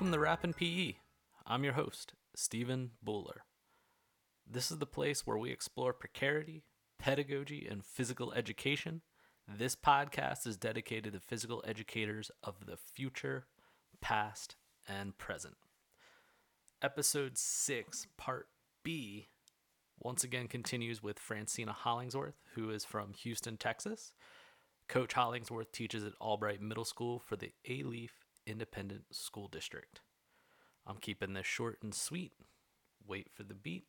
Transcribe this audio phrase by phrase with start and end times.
[0.00, 0.94] Welcome to Rappin' PE.
[1.46, 3.42] I'm your host, Stephen Buller.
[4.50, 6.64] This is the place where we explore precarity,
[6.98, 9.02] pedagogy, and physical education.
[9.46, 13.44] This podcast is dedicated to physical educators of the future,
[14.00, 14.56] past,
[14.88, 15.56] and present.
[16.80, 18.48] Episode 6, Part
[18.82, 19.28] B,
[19.98, 24.14] once again continues with Francina Hollingsworth, who is from Houston, Texas.
[24.88, 30.00] Coach Hollingsworth teaches at Albright Middle School for the Alief Independent School District.
[30.86, 32.32] I'm keeping this short and sweet.
[33.06, 33.84] Wait for the beat.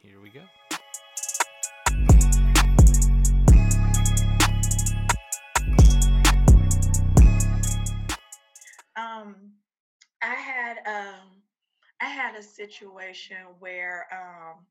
[0.00, 0.42] Here we go.
[8.96, 9.34] Um,
[10.22, 11.42] I had um,
[12.00, 14.64] I had a situation where um,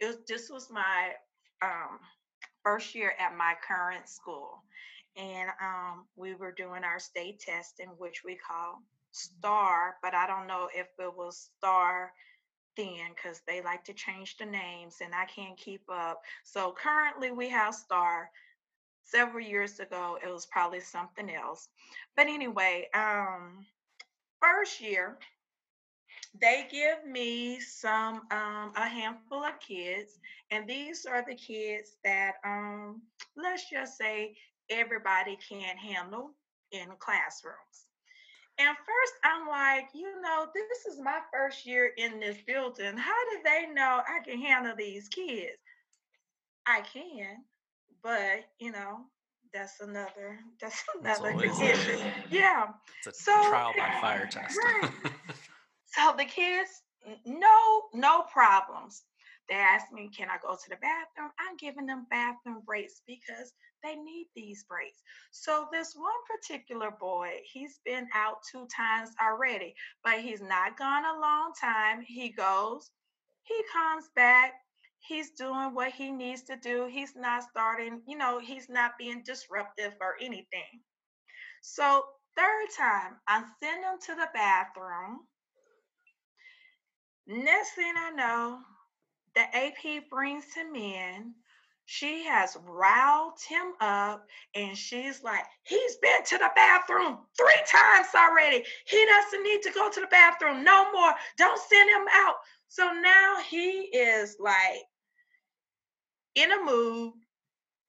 [0.00, 1.12] it was this was my
[1.62, 1.98] um,
[2.62, 4.62] first year at my current school,
[5.18, 10.46] and um, we were doing our state testing, which we call STAAR, but I don't
[10.46, 12.12] know if it was STAAR
[12.76, 16.22] then because they like to change the names and I can't keep up.
[16.44, 18.30] So currently we have STAAR.
[19.04, 21.70] Several years ago, it was probably something else.
[22.14, 23.64] But anyway, um,
[24.38, 25.16] first year,
[26.38, 30.18] they give me some um, a handful of kids,
[30.50, 33.00] and these are the kids that um,
[33.34, 34.36] let's just say
[34.70, 36.30] everybody can't handle
[36.72, 37.88] in classrooms.
[38.58, 42.96] And first, I'm like, you know, this is my first year in this building.
[42.96, 45.58] How do they know I can handle these kids?
[46.66, 47.44] I can,
[48.02, 49.06] but you know,
[49.54, 51.98] that's another that's another issue.
[52.30, 52.66] Yeah.
[53.06, 54.58] It's a so, trial by fire test.
[54.58, 54.90] right.
[55.90, 56.68] So the kids,
[57.24, 59.04] no, no problems.
[59.48, 61.30] They ask me, can I go to the bathroom?
[61.38, 65.00] I'm giving them bathroom breaks because they need these breaks.
[65.30, 71.04] So this one particular boy, he's been out two times already, but he's not gone
[71.04, 72.02] a long time.
[72.06, 72.90] He goes,
[73.42, 74.52] he comes back,
[75.00, 76.88] he's doing what he needs to do.
[76.90, 80.82] He's not starting, you know, he's not being disruptive or anything.
[81.62, 82.04] So
[82.36, 85.20] third time, I send him to the bathroom.
[87.26, 88.60] Next thing I know,
[89.40, 91.34] AP brings him in.
[91.86, 98.08] She has riled him up and she's like, he's been to the bathroom three times
[98.14, 98.62] already.
[98.86, 101.12] He doesn't need to go to the bathroom no more.
[101.38, 102.34] Don't send him out.
[102.68, 104.82] So now he is like
[106.34, 107.14] in a mood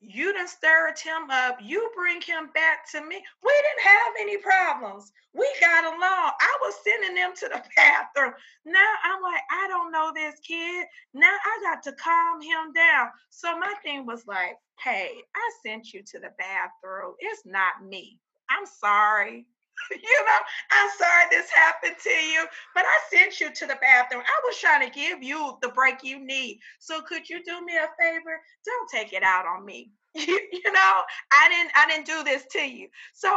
[0.01, 1.57] you done stirred him up.
[1.61, 3.21] You bring him back to me.
[3.43, 5.11] We didn't have any problems.
[5.33, 6.31] We got along.
[6.39, 8.33] I was sending them to the bathroom.
[8.65, 10.87] Now I'm like, I don't know this kid.
[11.13, 13.09] Now I got to calm him down.
[13.29, 17.15] So my thing was like, hey, I sent you to the bathroom.
[17.19, 18.19] It's not me.
[18.49, 19.45] I'm sorry.
[19.91, 20.39] you know,
[20.71, 22.45] I'm sorry this happened to you,
[22.75, 24.23] but I sent you to the bathroom.
[24.25, 26.59] I was trying to give you the break you need.
[26.79, 28.41] So could you do me a favor?
[28.65, 29.91] Don't take it out on me.
[30.15, 31.01] You, you know,
[31.31, 32.87] I didn't I didn't do this to you.
[33.13, 33.33] So I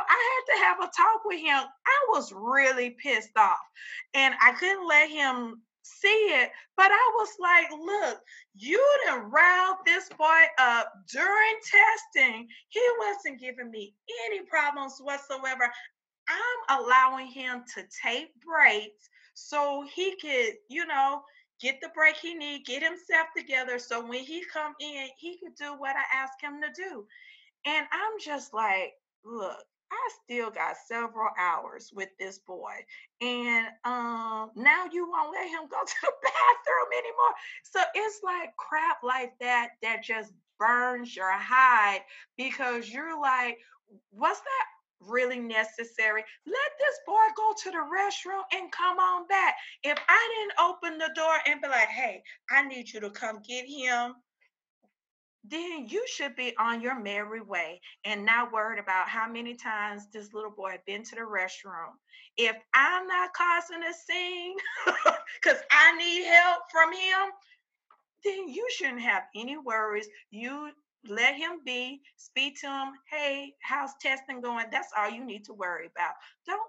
[0.48, 1.58] had to have a talk with him.
[1.58, 3.60] I was really pissed off.
[4.14, 8.18] And I couldn't let him see it, but I was like, look,
[8.54, 12.48] you done riled this boy up during testing.
[12.68, 13.94] He wasn't giving me
[14.26, 15.70] any problems whatsoever.
[16.32, 21.22] I'm allowing him to take breaks so he could, you know,
[21.60, 25.54] get the break he need, get himself together so when he come in, he could
[25.56, 27.06] do what I ask him to do.
[27.66, 28.94] And I'm just like,
[29.24, 29.58] look,
[29.92, 32.74] I still got several hours with this boy.
[33.20, 37.34] And um now you won't let him go to the bathroom anymore.
[37.64, 42.02] So it's like crap like that that just burns your hide
[42.36, 43.58] because you're like,
[44.10, 44.66] what's that
[45.06, 46.24] really necessary.
[46.46, 49.54] Let this boy go to the restroom and come on back.
[49.82, 53.40] If I didn't open the door and be like, hey, I need you to come
[53.46, 54.14] get him,
[55.44, 60.06] then you should be on your merry way and not worried about how many times
[60.12, 61.90] this little boy been to the restroom.
[62.36, 64.56] If I'm not causing a scene
[65.42, 67.30] because I need help from him,
[68.24, 70.06] then you shouldn't have any worries.
[70.30, 70.70] You
[71.08, 72.92] let him be, speak to him.
[73.10, 74.66] Hey, how's testing going?
[74.70, 76.12] That's all you need to worry about.
[76.46, 76.60] Don't.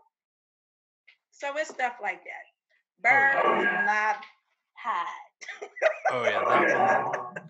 [1.31, 3.01] So it's stuff like that.
[3.01, 3.83] Bird, oh, yeah.
[3.85, 4.23] not
[4.77, 5.69] hide.
[6.11, 7.49] oh yeah, that one.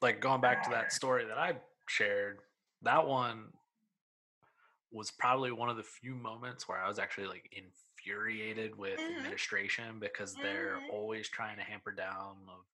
[0.00, 1.54] Like going back to that story that I
[1.88, 2.38] shared,
[2.82, 3.46] that one
[4.92, 9.16] was probably one of the few moments where I was actually like infuriated with mm-hmm.
[9.16, 10.94] administration because they're mm-hmm.
[10.94, 12.64] always trying to hamper down of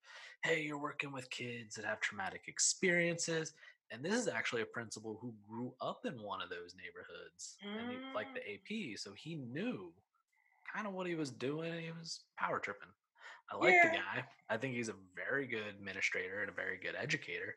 [0.42, 3.52] hey, you're working with kids that have traumatic experiences.
[3.90, 7.82] And this is actually a principal who grew up in one of those neighborhoods, mm.
[7.82, 8.98] and he, like the AP.
[8.98, 9.92] So he knew
[10.72, 11.72] kind of what he was doing.
[11.80, 12.88] He was power tripping.
[13.52, 14.24] I like the guy.
[14.48, 17.56] I think he's a very good administrator and a very good educator.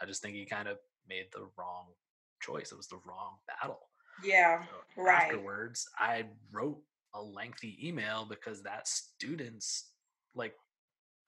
[0.00, 0.76] I just think he kind of
[1.08, 1.86] made the wrong
[2.40, 2.72] choice.
[2.72, 3.80] It was the wrong battle.
[4.22, 4.62] Yeah.
[4.64, 5.22] So Right.
[5.22, 6.78] Afterwards, I wrote
[7.14, 9.92] a lengthy email because that students
[10.34, 10.54] like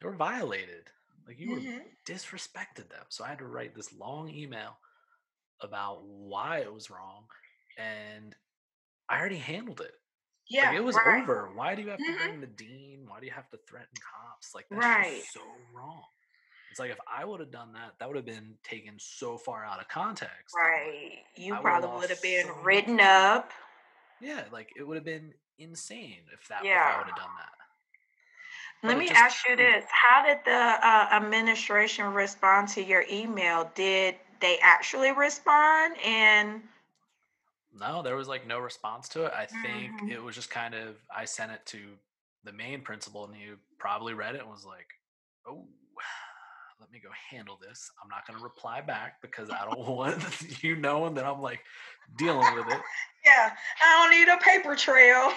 [0.02, 0.90] they were violated.
[1.26, 1.96] Like you were Mhm.
[2.04, 3.06] disrespected them.
[3.08, 4.80] So I had to write this long email
[5.60, 7.28] about why it was wrong,
[7.78, 8.36] and
[9.08, 9.94] I already handled it.
[10.48, 10.70] Yeah.
[10.70, 11.22] Like it was right.
[11.22, 11.52] over.
[11.54, 12.18] Why do you have to Mhm.
[12.18, 13.08] bring the dean?
[13.08, 14.54] Why do you have to threaten cops?
[14.54, 15.22] Like that's Right.
[15.22, 15.40] so
[15.72, 16.04] wrong.
[16.70, 19.64] It's like if I would have done that, that would have been taken so far
[19.64, 20.54] out of context.
[20.56, 21.24] Right.
[21.36, 23.52] You I probably would have been so written up.
[24.20, 27.61] Yeah, like it would have been insane if that if I would have done that.
[28.82, 29.84] Let me just ask you this.
[29.90, 33.70] How did the uh, administration respond to your email?
[33.74, 35.96] Did they actually respond?
[36.04, 36.62] And
[37.72, 39.32] no, there was like no response to it.
[39.32, 40.10] I think Mhm.
[40.10, 41.96] it was just kind of I sent it to
[42.44, 44.88] the main principal and he probably read it and was like,
[45.46, 45.68] "Oh,
[46.82, 47.90] let me go handle this.
[48.02, 50.20] I'm not going to reply back because I don't want
[50.64, 51.60] you knowing that I'm like
[52.18, 52.80] dealing with it."
[53.24, 55.30] yeah, I don't need a paper trail.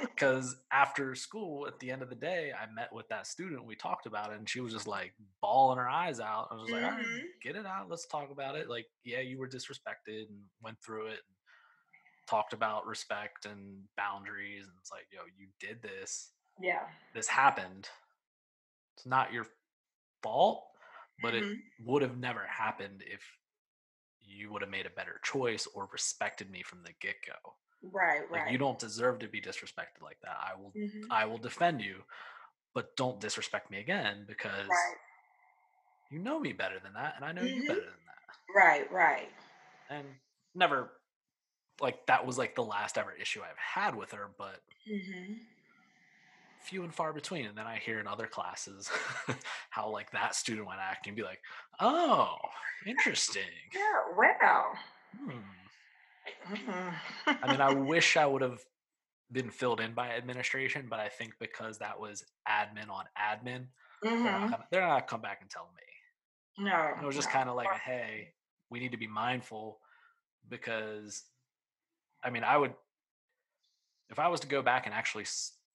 [0.00, 3.74] because after school at the end of the day i met with that student we
[3.74, 6.82] talked about it and she was just like bawling her eyes out i was like
[6.84, 7.20] all right Mhm.
[7.42, 11.06] get it out let's talk about it like yeah you were disrespected and went through
[11.06, 11.36] it and
[12.28, 16.80] talked about respect and boundaries and it's like yo you did this yeah.
[17.14, 17.88] this happened
[18.96, 19.46] it's not your
[20.22, 20.64] fault
[21.20, 21.70] but it Mhm.
[21.78, 23.22] would have never happened if
[24.20, 28.44] you would have made a better choice or respected me from the get-go Right, like
[28.44, 28.48] right.
[28.48, 31.12] you don't deserve to be disrespected like that i will Mhm.
[31.12, 32.04] I will defend you,
[32.74, 34.96] but don't disrespect me again because Right,
[36.10, 37.66] you know me better than that, and I know you Mhm.
[37.66, 38.36] better than that.
[38.54, 39.30] right, right.
[39.88, 40.16] And
[40.54, 40.92] never,
[41.80, 45.40] like, that was like the last ever issue I've had with her, but hmm
[46.62, 47.46] few and far between.
[47.46, 48.90] And then I hear in other classes
[49.70, 51.40] how, like, that student went acting, be like,
[51.80, 52.36] oh,
[52.86, 53.42] interesting.
[53.74, 54.74] Yeah, well.
[55.16, 55.40] Hmm.
[56.52, 56.94] Mhm.
[57.42, 58.60] I mean, I wish I would have
[59.32, 63.68] been filled in by administration, but I think because that was admin on admin,
[64.02, 64.64] they're not Mhm.
[64.70, 65.82] they're not come back and tell me.
[66.58, 67.32] No, it was just no.
[67.32, 68.34] kind of like a hey
[68.70, 69.80] we need to be mindful
[70.48, 71.24] because
[72.22, 72.74] i mean i would
[74.10, 75.24] if i was to go back and actually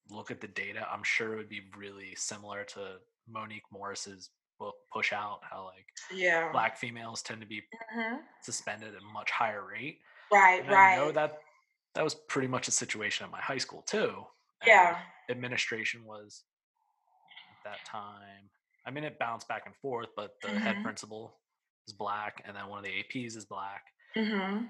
[0.10, 2.98] look at the data i'm sure it would be really similar to
[3.28, 6.52] monique morris's book pushout how like Yeah.
[6.52, 7.62] black females tend to be
[7.94, 8.24] Mhm.
[8.42, 10.00] suspended at a much higher rate
[10.32, 11.14] Right, and i know right.
[11.14, 11.40] that
[11.96, 14.26] that was pretty much a situation at my high school too
[14.66, 15.02] Yeah.
[15.30, 16.46] administration was
[17.52, 18.50] at that time
[18.86, 20.84] i mean it bounced back and forth but the head Mhm.
[20.84, 21.40] principal
[21.88, 24.66] is black and then one of the aps is black hmm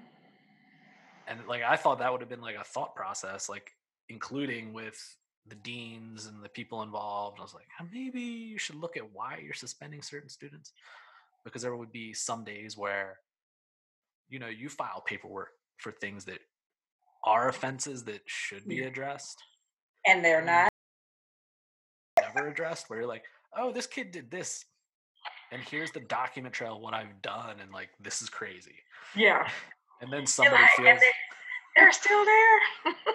[1.26, 3.70] and like i thought that would have been like a thought process like
[4.08, 4.98] including with
[5.48, 9.12] the deans and the people involved i was like "Uh, maybe you should look at
[9.14, 10.72] why you're suspending certain students
[11.44, 13.18] because there would be some days where
[14.28, 16.38] you know you file paperwork for things that
[17.24, 19.38] are offenses that should be addressed
[20.06, 20.68] And they're not.
[22.34, 23.24] never addressed where you're like
[23.56, 24.64] oh this kid did this
[25.52, 28.74] and here's the document trail what i've done and like this is crazy
[29.14, 29.48] Yeah.
[30.00, 31.00] and then somebody feels and
[31.76, 32.58] they're still there.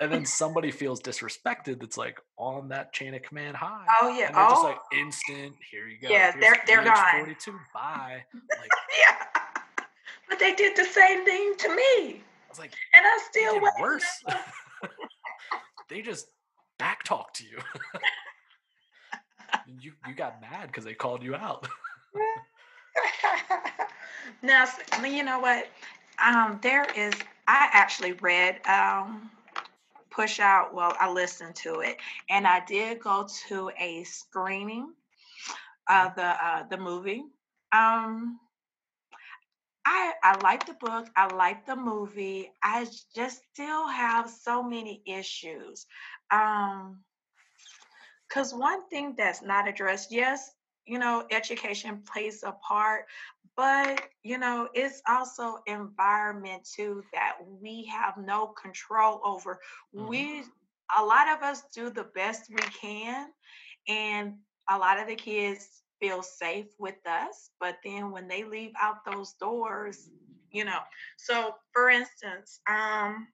[0.01, 4.27] and then somebody feels disrespected that's like on that chain of command high oh yeah.
[4.27, 7.11] and they're just Oh like instant here you go Yeah, here's they're- they're gone.
[7.19, 8.23] 42 bye
[8.59, 9.85] like yeah.
[10.29, 13.73] But they did the same thing to me, i was like and I still went.
[13.81, 14.23] worse
[15.89, 16.27] they just
[16.79, 17.57] back talked to you
[19.67, 21.67] And you you got mad because they called you out
[24.41, 24.65] now,
[25.05, 25.67] you know what?
[26.23, 27.13] Um, there is.
[27.51, 29.29] I actually read um,
[30.11, 30.73] Pushout.
[30.73, 31.97] Well, I listened to it,
[32.29, 34.93] and I did go to a screening
[35.89, 37.23] of the uh, the movie.
[37.73, 38.39] Um,
[39.85, 41.07] I I like the book.
[41.15, 42.51] I like the movie.
[42.63, 45.87] I just still have so many issues.
[46.31, 47.03] Um,
[48.27, 50.51] because one thing that's not addressed, yes,
[50.85, 53.05] you know, education plays a part,
[53.55, 59.59] but you know, it's also environment too that we have no control over.
[59.97, 60.07] Mhm.
[60.07, 60.43] We
[60.97, 63.27] a lot of us do the best we can,
[63.87, 64.33] and
[64.69, 69.05] a lot of the kids feel safe with us, but then when they leave out
[69.05, 70.09] those doors,
[70.51, 70.79] you know.
[71.17, 73.27] So for instance, um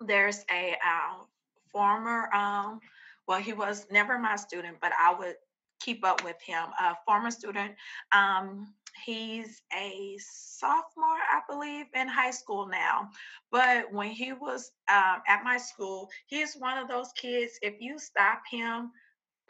[0.00, 1.24] there's a uh,
[1.72, 2.80] former um
[3.26, 5.34] well he was never my student but i would
[5.80, 7.72] keep up with him a former student
[8.12, 8.66] um
[9.04, 13.08] he's a sophomore, I believe, in high school now.
[13.50, 17.98] But when he was um, at my school, he's one of those kids, if you
[17.98, 18.90] stop him,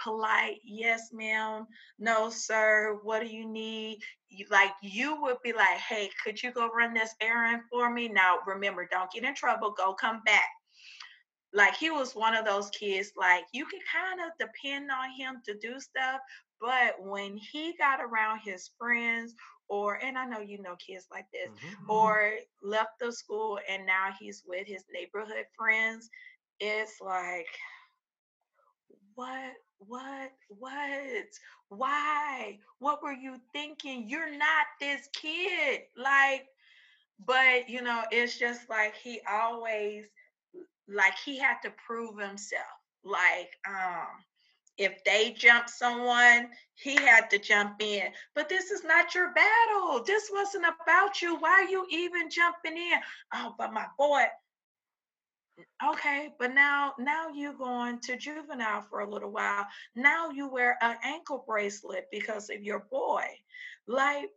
[0.00, 1.66] polite, yes, ma'am,
[1.98, 3.98] no, sir, what do you need?
[4.28, 8.08] You, like you would be like, hey, could you go run this errand for me?
[8.08, 10.48] Now, remember, don't get in trouble, go come back
[11.54, 15.40] like he was one of those kids like you can kind of depend on him
[15.46, 16.20] to do stuff
[16.60, 19.34] but when he got around his friends
[19.68, 21.90] or and i know you know kids like this mm-hmm.
[21.90, 26.08] or left the school and now he's with his neighborhood friends
[26.60, 27.46] it's like
[29.14, 31.26] what what what
[31.68, 36.46] why what were you thinking you're not this kid like
[37.26, 40.04] but you know it's just like he always
[40.88, 42.62] like he had to prove himself.
[43.04, 44.06] Like um
[44.78, 48.04] if they jump someone, he had to jump in.
[48.34, 50.04] But this is not your battle.
[50.04, 51.36] This wasn't about you.
[51.36, 52.98] Why are you even jumping in?
[53.34, 54.24] Oh, but my boy.
[55.84, 59.66] Okay, but now now you're going to juvenile for a little while.
[59.96, 63.24] Now you wear an ankle bracelet because of your boy.
[63.88, 64.30] Like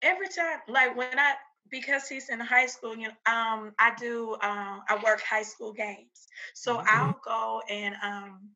[0.00, 1.34] every time, like when I
[1.70, 5.74] because he's in high school, you know, um, I do um, I work high school
[5.74, 6.26] games.
[6.54, 6.86] So mm-hmm.
[6.88, 8.50] I'll go and um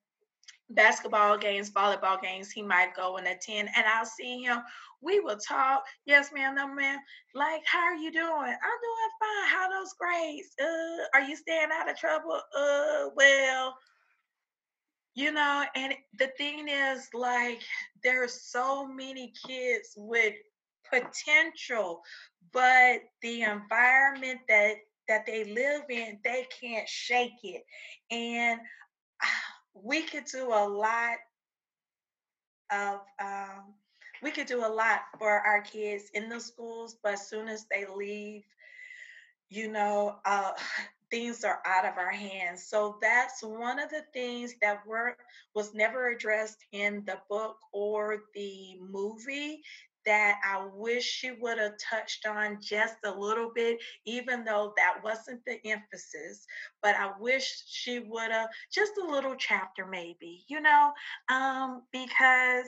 [0.71, 4.59] basketball games, volleyball games, he might go and attend and I'll see him.
[5.03, 5.85] We will talk.
[6.05, 6.99] Yes, ma'am, no ma'am.
[7.35, 8.27] Like, how are you doing?
[8.29, 9.49] I'm doing fine.
[9.49, 10.49] How those grades?
[10.61, 12.41] Uh, are you staying out of trouble?
[12.57, 13.77] Uh, well,
[15.15, 17.61] you know, and the thing is, like,
[18.03, 20.35] there's so many kids with
[20.89, 22.03] potential,
[22.53, 24.75] but the environment that
[25.09, 27.65] that they live in, they can't shake it.
[28.12, 28.61] And
[29.82, 31.18] we could do a lot
[32.70, 33.75] of um,
[34.22, 37.66] we could do a lot for our kids in the schools, but as soon as
[37.70, 38.44] they leave,
[39.49, 40.52] you know, uh,
[41.10, 42.64] things are out of our hands.
[42.68, 45.16] So that's one of the things that were
[45.56, 49.62] was never addressed in the book or the movie
[50.07, 55.02] that I wish she would have touched on just a little bit, even though that
[55.04, 56.47] wasn't the emphasis.
[56.83, 60.92] But I wish she would have just a little chapter, maybe, you know,
[61.30, 62.66] um, because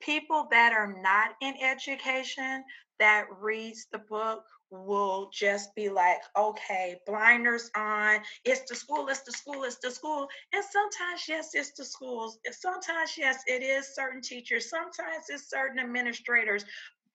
[0.00, 2.64] people that are not in education
[2.98, 8.20] that reads the book will just be like, okay, blinders on.
[8.44, 10.28] It's the school, it's the school, it's the school.
[10.52, 12.38] And sometimes, yes, it's the schools.
[12.52, 14.70] Sometimes, yes, it is certain teachers.
[14.70, 16.64] Sometimes it's certain administrators.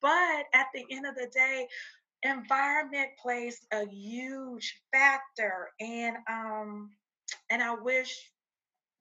[0.02, 1.68] But at the end of the day,
[2.24, 5.70] environment plays a huge factor.
[5.80, 6.92] And um,
[7.50, 8.32] and I wish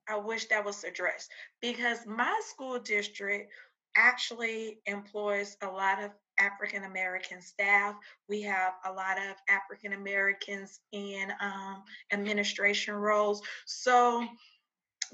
[0.08, 1.30] I wish that was addressed
[1.60, 3.52] because my school district
[3.96, 7.94] actually employs a lot of African American staff.
[8.28, 13.42] We have a lot of African Americans in um, administration roles.
[13.66, 14.26] So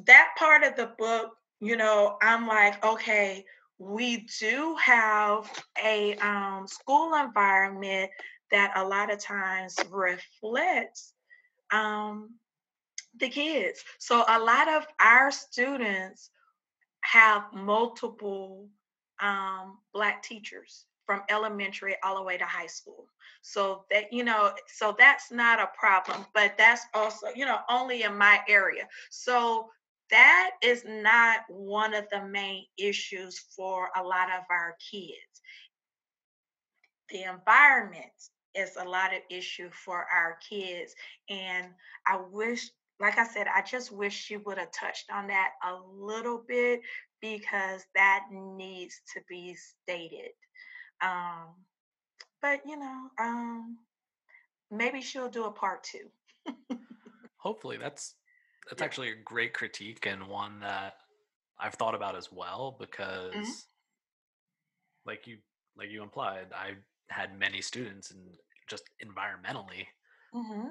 [0.06, 3.44] that part of the book, you know, I'm like, okay,
[3.78, 5.50] we do have
[5.82, 8.10] a um, school environment
[8.50, 11.12] that a lot of times reflects
[11.72, 12.34] um,
[13.18, 13.82] the kids.
[13.98, 16.30] So a lot of our students
[17.02, 18.68] have multiple
[19.20, 23.04] um, Black teachers from elementary all the way to high school.
[23.42, 28.04] So that, you know, so that's not a problem, but that's also, you know, only
[28.04, 28.86] in my area.
[29.10, 29.70] So
[30.12, 35.42] that is not one of the main issues for a lot of our kids.
[37.08, 38.12] The environment
[38.54, 40.94] is a lot of issue for our kids.
[41.28, 41.66] And
[42.06, 45.74] I wish, like I said, I just wish she would have touched on that a
[45.92, 46.82] little bit
[47.20, 50.30] because that needs to be stated.
[51.02, 51.54] Um,
[52.42, 53.78] but you know, um,
[54.70, 56.10] maybe she'll do a part two.
[57.36, 58.14] Hopefully, that's
[58.68, 58.84] that's yeah.
[58.84, 60.94] actually a great critique and one that
[61.58, 62.84] I've thought about as well mm-hmm.
[62.84, 63.50] because, mm-hmm.
[65.06, 65.38] like you
[65.76, 66.74] like you implied, I
[67.08, 68.20] had many students and
[68.68, 69.86] just environmentally.
[70.34, 70.68] Mm-hmm.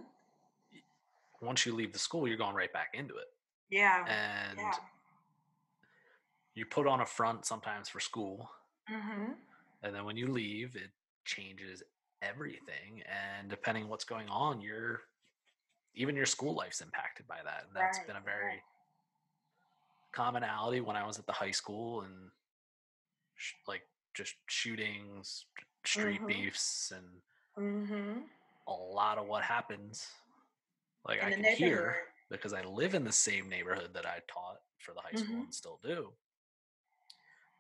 [1.42, 3.28] Once you leave the school, you're going right back into it.
[3.70, 4.06] Yeah.
[4.08, 4.72] And yeah.
[6.54, 8.50] you put on a front sometimes for school.
[8.92, 9.32] Mm-hmm
[9.84, 10.90] and then when you leave it
[11.26, 11.84] changes
[12.22, 15.02] everything and depending what's going on your
[15.96, 18.08] even your school life's impacted by that and that's right.
[18.08, 18.62] been a very
[20.12, 22.14] commonality when i was at the high school and
[23.36, 23.84] sh- like
[24.14, 25.46] just shootings
[25.86, 26.28] street mm-hmm.
[26.28, 27.06] beefs and
[27.66, 28.20] mm-hmm.
[28.68, 30.08] a lot of what happens
[31.08, 31.96] like in i can hear
[32.30, 35.44] because i live in the same neighborhood that i taught for the high school mm-hmm.
[35.44, 36.10] and still do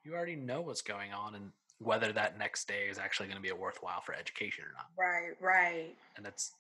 [0.04, 3.42] you already know what's going on and whether that next day is actually going to
[3.42, 4.88] be a worthwhile for education or not.
[4.98, 5.96] Right, right.
[6.18, 6.52] And that's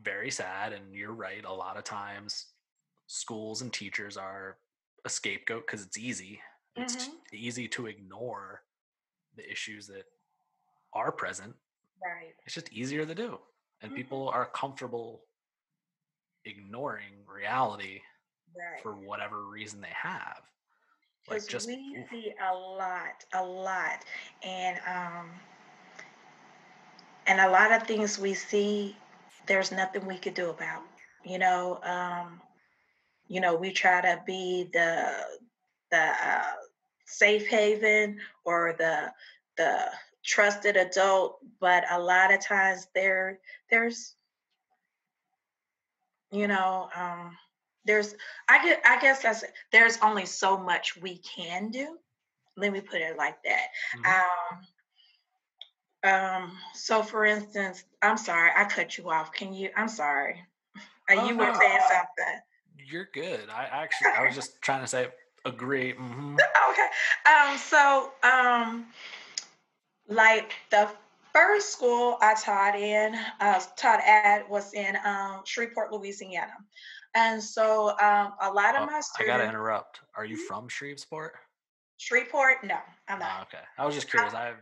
[0.00, 0.72] very sad.
[0.72, 1.44] And you're right.
[1.44, 2.46] A lot of times,
[3.06, 4.56] schools and teachers are
[5.04, 6.40] a scapegoat because it's easy.
[6.76, 7.32] It's Mhm.
[7.32, 8.64] easy to ignore
[9.34, 10.06] the issues that
[10.92, 11.54] are present.
[12.02, 12.34] Right.
[12.44, 13.38] It's just easier to do.
[13.82, 13.96] And Mhm.
[13.96, 15.26] people are comfortable
[16.44, 18.02] ignoring reality
[18.54, 18.82] Right.
[18.82, 20.48] for whatever reason they have.
[21.28, 22.08] Like just we oof.
[22.10, 24.04] see a lot, a lot,
[24.42, 25.30] and um,
[27.26, 28.96] and a lot of things we see,
[29.46, 30.82] there's nothing we could do about.
[31.24, 32.40] You know, um,
[33.28, 35.06] you know, we try to be the
[35.90, 36.42] the uh,
[37.06, 39.12] safe haven or the
[39.56, 39.86] the
[40.24, 43.38] trusted adult, but a lot of times there
[43.70, 44.14] there's
[46.32, 47.36] you know um,
[47.84, 48.14] there's
[48.48, 51.98] I get I guess that's there's only so much we can do.
[52.56, 53.66] Let me put it like that.
[53.96, 54.22] Mhm.
[56.02, 59.32] Um, um, so for instance, I'm sorry, I cut you off.
[59.32, 60.44] Can you I'm sorry.
[60.76, 61.54] Uh, Oh, you were no.
[61.54, 62.40] saying something.
[62.90, 63.48] You're good.
[63.50, 65.08] I actually, I was just trying to say,
[65.44, 65.92] agree.
[65.92, 66.36] hmm
[66.70, 66.88] okay.
[67.32, 68.86] Um, so um
[70.08, 70.88] like the
[71.32, 76.54] first school I taught in, uh taught at was in um Shreveport, Louisiana.
[77.14, 80.00] And so um a lot of Oh, my I gotta interrupt.
[80.14, 80.46] Are you Mhm.
[80.46, 81.34] from Shreveport?
[81.96, 83.42] Shreveport, no, I'm not.
[83.48, 83.62] okay.
[83.76, 84.32] I was just curious.
[84.32, 84.56] I have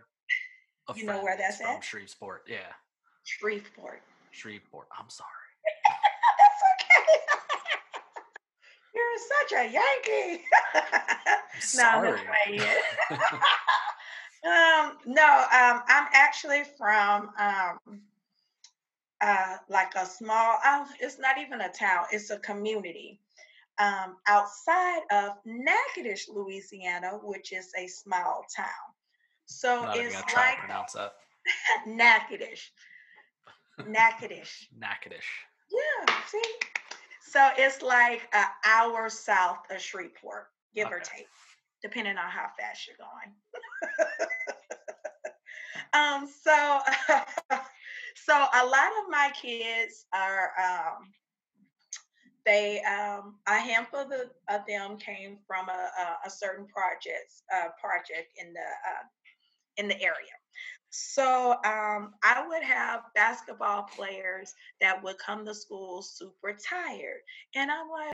[0.88, 1.84] a You know where that's from at?
[1.84, 2.44] Shreveport.
[2.48, 2.72] Yeah,
[3.24, 4.02] Shreveport.
[4.30, 4.88] Shreveport.
[4.98, 5.30] I'm sorry.
[6.38, 7.20] That's okay.
[8.94, 10.44] You're such a Yankee.
[10.74, 12.60] I'm no, I'm sorry.
[14.44, 17.78] um, no, um, I'm actually from um,
[19.20, 20.58] uh, like a small.
[20.66, 22.04] Um, it's not even a town.
[22.12, 23.20] It's a community
[23.78, 28.66] um, outside of Natchitoches, Louisiana, which is a small town.
[29.46, 31.12] So not it's gonna try like to pronounce that.
[31.86, 32.70] Natchitoches.
[33.86, 34.68] Natchitoches.
[34.78, 35.24] Natchitoches.
[35.70, 36.42] Yeah, see?
[37.20, 41.28] So it's like an hour south of Shreveport, give or take,
[41.82, 43.34] depending on how fast you're going.
[46.22, 46.80] um, so
[48.24, 51.12] so a lot of my kids are um
[52.48, 57.68] they um a handful of, the, of them came from a, a, certain project uh,
[57.80, 59.04] project in the uh,
[59.76, 60.34] in the area.
[60.90, 67.20] So um, I would have basketball players that would come to school super tired,
[67.54, 68.12] and I'm like,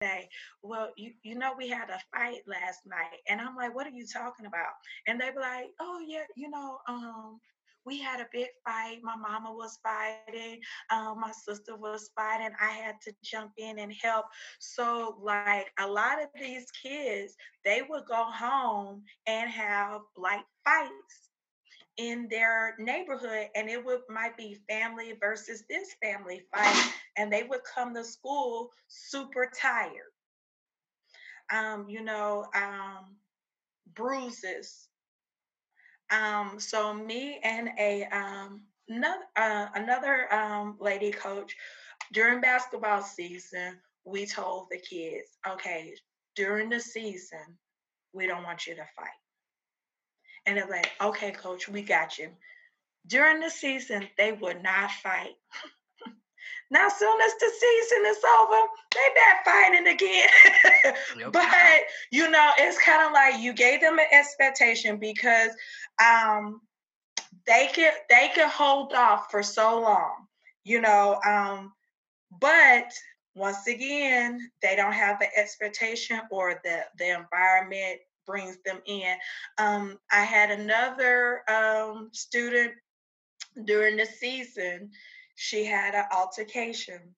[0.00, 0.28] "Hey,
[0.62, 3.90] well, you you know we had a fight last night," and I'm like, "What are
[3.90, 4.72] you talking about?"
[5.06, 7.38] And they be like, "Oh yeah, you know, um."
[7.88, 9.12] We had a big fight.
[9.14, 10.60] My mama was fighting.
[10.90, 12.54] Um, my sister was fighting.
[12.60, 14.26] I had to jump in and help.
[14.60, 21.30] So, like a lot of these kids, they would go home and have like fights
[21.98, 27.44] in their neighborhood and it would might be family versus this family fight and they
[27.44, 30.12] would come to school super tired
[31.52, 33.16] um you know um
[33.94, 34.87] bruises
[36.10, 41.54] um so me and a um another uh, another um lady coach
[42.12, 45.94] during basketball season we told the kids okay
[46.34, 47.40] during the season
[48.12, 49.08] we don't want you to fight.
[50.46, 52.30] And they're like okay coach we got you.
[53.06, 55.34] During the season they would not fight.
[56.70, 60.28] Now soon as the season is over they back fighting again
[61.32, 65.50] But you know it's kind of like you gave them an expectation because
[66.04, 66.60] um
[67.46, 70.26] they can they can hold off for so long
[70.64, 71.72] you know um
[72.40, 72.92] but
[73.34, 79.16] once again they don't have the expectation or the the environment brings them in.
[79.58, 82.72] Um i had another um student
[83.64, 84.90] during the season
[85.40, 87.14] she had an altercation.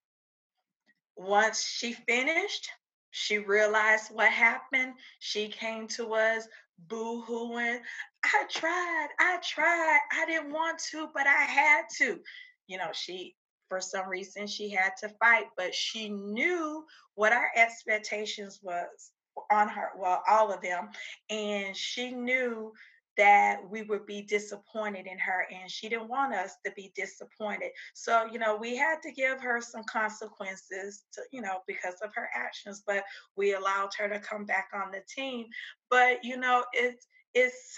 [1.16, 2.70] Once she finished
[3.10, 6.46] she realized what happened she came to us
[6.88, 7.80] boo-hooing
[8.24, 12.18] i tried i tried i didn't want to but i had to.
[12.66, 13.34] You know she
[13.68, 19.12] for some reason she had to fight but she knew what our expectations was
[19.50, 20.88] on her well all of them
[21.30, 22.72] and she knew
[23.20, 27.70] that we would be disappointed in her and she didn't want us to be disappointed.
[27.92, 32.14] So you know we had to give her some consequences to you know because of
[32.14, 33.04] her actions but
[33.36, 35.44] we allowed her to come back on the team.
[35.90, 37.76] But you know it's it's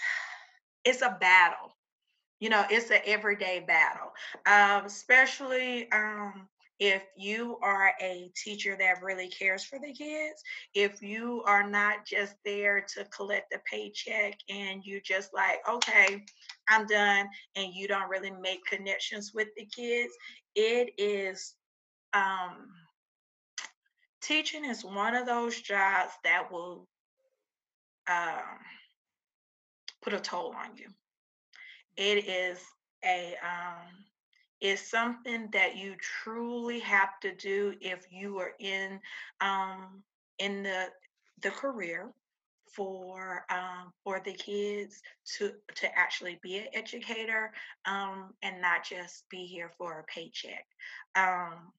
[0.85, 1.75] it's a battle.
[2.39, 4.13] You know it's an everyday battle.
[4.45, 6.47] Um, especially um,
[6.79, 10.41] if you are a teacher that really cares for the kids,
[10.73, 16.23] if you are not just there to collect the paycheck and you're just like, okay,
[16.67, 20.13] I'm done, and you don't really make connections with the kids,
[20.55, 21.55] it is
[22.13, 22.69] um
[24.21, 26.87] teaching is one of those jobs that will
[28.07, 28.59] um
[30.01, 30.87] put a toll on you.
[31.97, 32.59] It is
[33.05, 34.05] a um
[34.63, 38.99] is something that you truly have to do if you are in
[39.41, 40.01] um,
[40.39, 40.85] in the
[41.41, 42.09] the career
[42.65, 45.01] for um, for the kids
[45.37, 47.51] to to actually be an educator
[47.85, 50.65] um, and not just be here for a paycheck.
[51.15, 51.73] Um,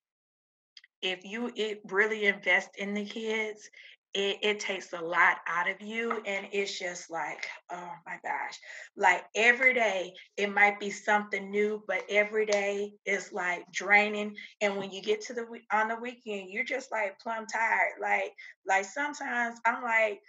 [1.01, 3.70] if you it really invest in the kids
[4.14, 8.59] it, it takes a lot out of you and it's just like oh my gosh
[8.96, 14.77] like every day it might be something new but every day is like draining and
[14.77, 18.33] when you get to the on the weekend you're just like plumb tired like
[18.66, 20.20] like sometimes i'm like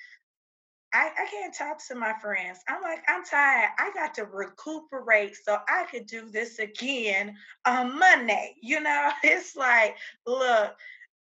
[0.94, 2.60] I, I can't talk to my friends.
[2.70, 3.72] I'm like, I'm tired.
[3.78, 8.56] I got to recuperate so I could do this again on Monday.
[8.62, 10.74] You know, it's like, look,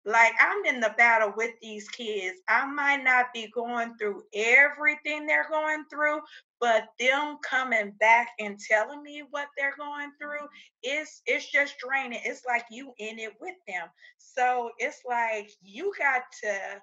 [0.06, 2.40] like I'm in the battle with these kids.
[2.48, 6.20] I might not be going through everything they're going through,
[6.60, 10.48] but them coming back and telling me what they're going through, mm-hmm.
[10.84, 12.22] it's it's just draining.
[12.24, 13.88] It's like you in it with them.
[14.18, 16.82] So it's like you got to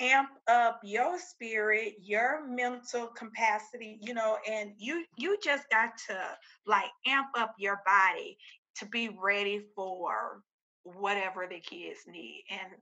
[0.00, 6.16] amp up your spirit your mental capacity you know and you you just got to
[6.68, 8.38] like amp up your body
[8.76, 10.40] to be ready for
[10.96, 12.44] whatever the kids need.
[12.50, 12.72] And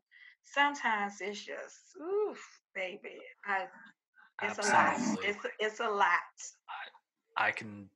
[0.42, 2.38] sometimes it's just, oof,
[2.74, 3.18] baby.
[3.46, 3.66] I,
[4.42, 4.70] it's Absolutely.
[4.70, 5.18] a lot.
[5.24, 6.08] It's it's a lot.
[7.36, 7.88] I, I can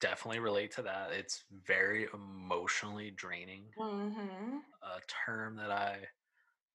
[0.00, 1.10] definitely relate to that.
[1.12, 3.64] It's very emotionally draining.
[3.78, 4.58] Mm-hmm.
[4.82, 5.98] A term that I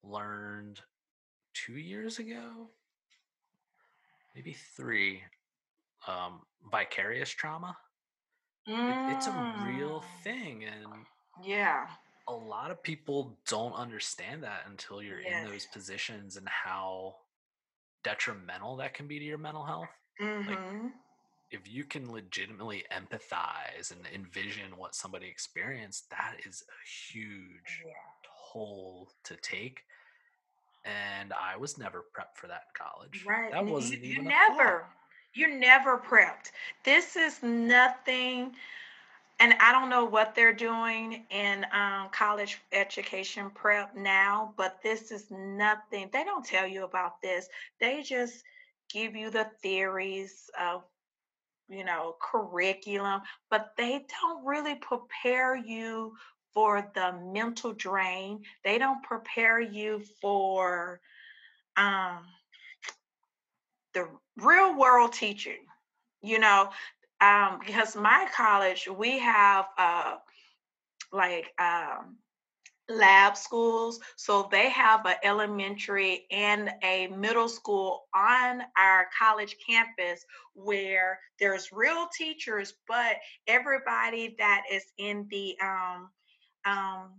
[0.04, 0.82] learned
[1.54, 2.70] two years ago,
[4.36, 5.24] maybe three.
[6.06, 7.78] Um, vicarious trauma.
[8.68, 9.12] Mm.
[9.12, 10.24] It, it's a real mm.
[10.24, 11.06] thing, and
[11.42, 11.88] yeah,
[12.28, 15.46] a lot of people don't understand that until you're yes.
[15.46, 17.16] in those positions and how
[18.04, 19.90] detrimental that can be to your mental health.
[20.22, 20.50] Mm-hmm.
[20.50, 20.60] Like,
[21.52, 27.92] if you can legitimately empathize and envision what somebody experienced, that is a huge yeah.
[28.52, 29.82] toll to take.
[30.86, 33.24] And I was never prepped for that in college.
[33.26, 33.52] Right.
[33.52, 34.86] That wasn't you, you even never.
[35.36, 36.52] You're never prepped.
[36.84, 38.54] This is nothing
[39.44, 45.12] and I don't know what they're doing in um, college education prep now, but this
[45.12, 46.10] is nothing.
[46.14, 47.50] They don't tell you about this.
[47.78, 48.42] They just
[48.90, 50.84] give you the theories of,
[51.68, 56.14] you know, curriculum, but they don't really prepare you
[56.54, 58.44] for the mental drain.
[58.64, 61.02] They don't prepare you for
[61.76, 62.20] um,
[63.94, 65.66] the real world teaching.
[66.22, 66.70] You know,
[67.24, 70.16] um, because my college we have uh,
[71.14, 72.18] like um,
[72.90, 80.26] lab schools so they have an elementary and a middle school on our college campus
[80.54, 83.16] where there's real teachers but
[83.48, 86.10] everybody that is in the um,
[86.66, 87.12] um,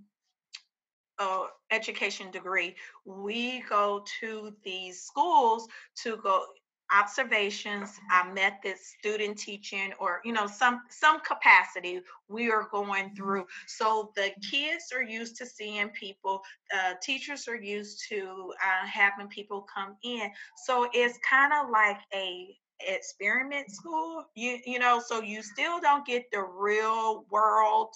[1.18, 2.74] uh, education degree
[3.06, 6.44] we go to these schools to go
[6.92, 13.16] observations our methods student teaching or you know some some capacity we are going mm-hmm.
[13.16, 13.46] through.
[13.66, 16.42] So the kids are used to seeing people
[16.74, 20.30] uh, teachers are used to uh, having people come in.
[20.64, 26.04] So it's kind of like a experiment school you you know so you still don't
[26.04, 27.94] get the real world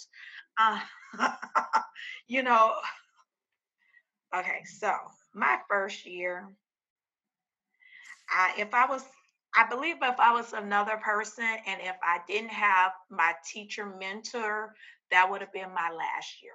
[0.59, 0.81] uh,
[2.29, 2.72] you know.
[4.35, 4.92] Okay so
[5.35, 6.48] my first year
[8.59, 9.05] If I was,
[9.57, 14.75] I believe if I was another person and if I didn't have my teacher mentor,
[15.11, 16.53] that would have been my last year.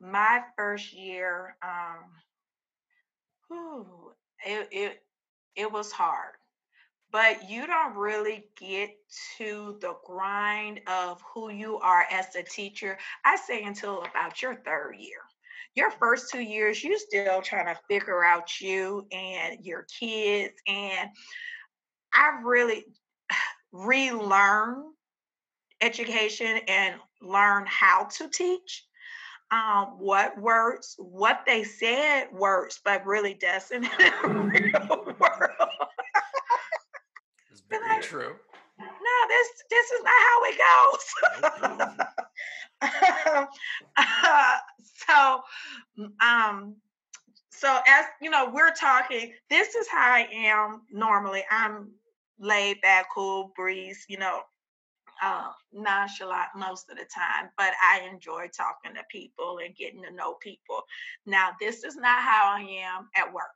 [0.00, 2.10] My first year, um,
[3.48, 4.14] whew,
[4.46, 5.02] it, it
[5.56, 6.34] it was hard,
[7.10, 8.90] but you don't really get
[9.38, 12.98] to the grind of who you are as a teacher.
[13.24, 15.20] I say until about your third year
[15.74, 20.54] your first two years, you're still trying to figure out you and your kids.
[20.66, 21.10] And
[22.12, 22.84] I really
[23.72, 24.84] relearn
[25.80, 28.86] education and learn how to teach.
[29.52, 35.70] Um, what works, what they said works, but really doesn't in the real world.
[37.50, 38.36] it's very like, true.
[38.78, 38.86] No,
[39.28, 40.58] this this is not how it
[41.90, 42.06] goes.
[45.08, 45.42] so
[46.22, 46.76] um
[47.50, 51.90] so as you know we're talking this is how i am normally i'm
[52.38, 54.40] laid back cool breeze you know
[55.22, 60.10] uh, nonchalant most of the time, but I enjoy talking to people and getting to
[60.10, 60.82] know people.
[61.26, 63.52] Now, this is not how I am at work.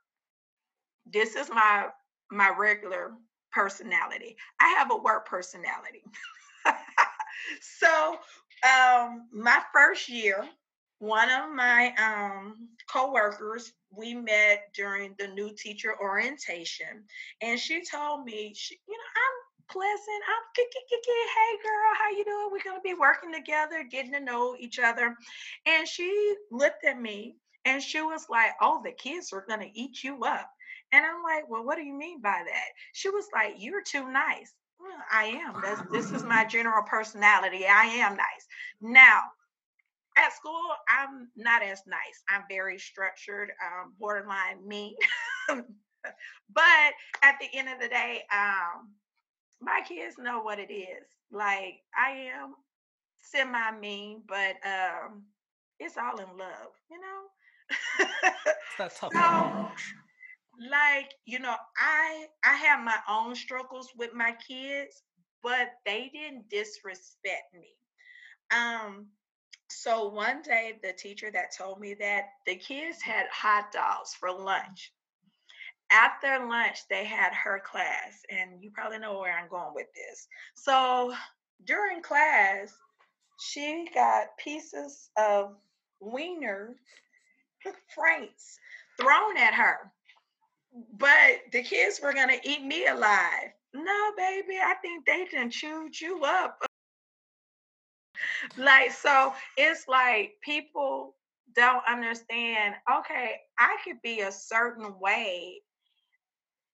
[1.11, 1.87] This is my
[2.31, 3.11] my regular
[3.51, 4.35] personality.
[4.59, 6.03] I have a work personality.
[7.61, 8.17] so,
[8.63, 10.47] um, my first year,
[10.99, 17.03] one of my um, coworkers, we met during the new teacher orientation,
[17.41, 20.23] and she told me, she, you know, I'm pleasant.
[20.27, 20.45] I'm
[21.35, 22.49] hey girl, how you doing?
[22.51, 25.15] We're gonna be working together, getting to know each other.
[25.65, 30.03] And she looked at me and she was like, Oh, the kids are gonna eat
[30.03, 30.49] you up.
[30.91, 32.67] And I'm like, Well, what do you mean by that?
[32.93, 34.53] She was like, You're too nice.
[34.85, 35.61] Well, I am.
[35.63, 37.65] That's, this is my general personality.
[37.65, 38.47] I am nice.
[38.81, 39.21] Now,
[40.15, 42.23] at school, I'm not as nice.
[42.29, 44.95] I'm very structured, um, borderline mean.
[45.49, 46.93] but
[47.23, 48.93] at the end of the day, um,
[49.59, 51.07] my kids know what it is.
[51.31, 52.53] Like I am
[53.15, 55.23] semi mean, but um,
[55.79, 58.09] it's all in love, you know.
[58.77, 59.11] That's tough.
[59.11, 59.67] so,
[60.71, 65.03] like you know, I I have my own struggles with my kids,
[65.43, 67.75] but they didn't disrespect me.
[68.55, 69.07] Um,
[69.69, 74.31] so one day the teacher that told me that the kids had hot dogs for
[74.31, 74.93] lunch
[75.91, 80.27] after lunch, they had her class, and you probably know where I'm going with this.
[80.55, 81.13] So
[81.65, 82.73] during class,
[83.39, 85.55] she got pieces of
[85.99, 86.75] wiener
[87.93, 88.57] franks
[88.99, 89.91] thrown at her.
[90.75, 93.51] But the kids were gonna eat me alive.
[93.73, 96.65] No, baby, I think they done chewed you up.
[98.57, 101.15] like, so it's like people
[101.55, 105.61] don't understand, okay, I could be a certain way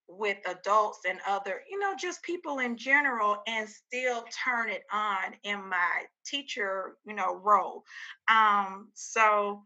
[0.08, 5.34] with adults and other, you know, just people in general and still turn it on
[5.44, 7.84] in my teacher, you know, role.
[8.30, 9.62] Um, so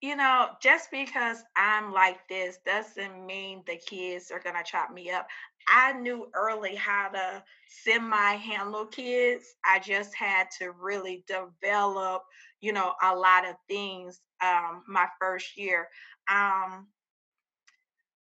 [0.00, 5.10] you know, just because I'm like this doesn't mean the kids are gonna chop me
[5.10, 5.26] up.
[5.68, 9.44] I knew early how to semi handle kids.
[9.64, 12.22] I just had to really develop,
[12.60, 15.88] you know, a lot of things um, my first year.
[16.30, 16.88] Um,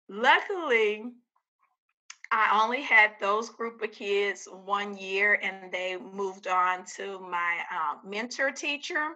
[0.10, 1.04] Luckily,
[2.32, 7.58] I only had those group of kids one year and they moved on to my
[7.72, 9.16] um, mentor teacher.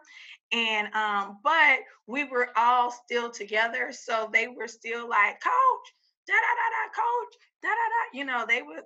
[0.52, 3.92] And, um, but we were all still together.
[3.92, 5.88] So they were still like, coach,
[6.28, 8.18] da da da da, coach, da da da.
[8.18, 8.84] You know, they would,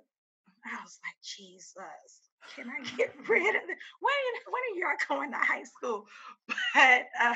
[0.66, 1.74] I was like, Jesus,
[2.54, 3.78] can I get rid of it?
[4.00, 6.06] When, when are you all going to high school?
[6.74, 7.34] But, uh,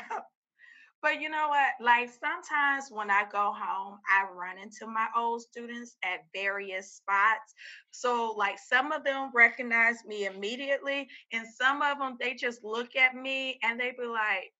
[1.03, 1.73] but you know what?
[1.81, 7.53] Like sometimes when I go home, I run into my old students at various spots.
[7.91, 12.95] So, like, some of them recognize me immediately, and some of them they just look
[12.95, 14.51] at me and they be like,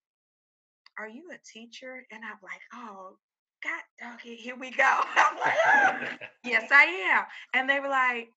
[1.00, 2.06] Are you a teacher?
[2.12, 3.18] And I'm like, Oh,
[3.64, 4.84] God, okay, here we go.
[5.16, 7.24] I'm like, Yes, I am.
[7.54, 8.28] And they were like,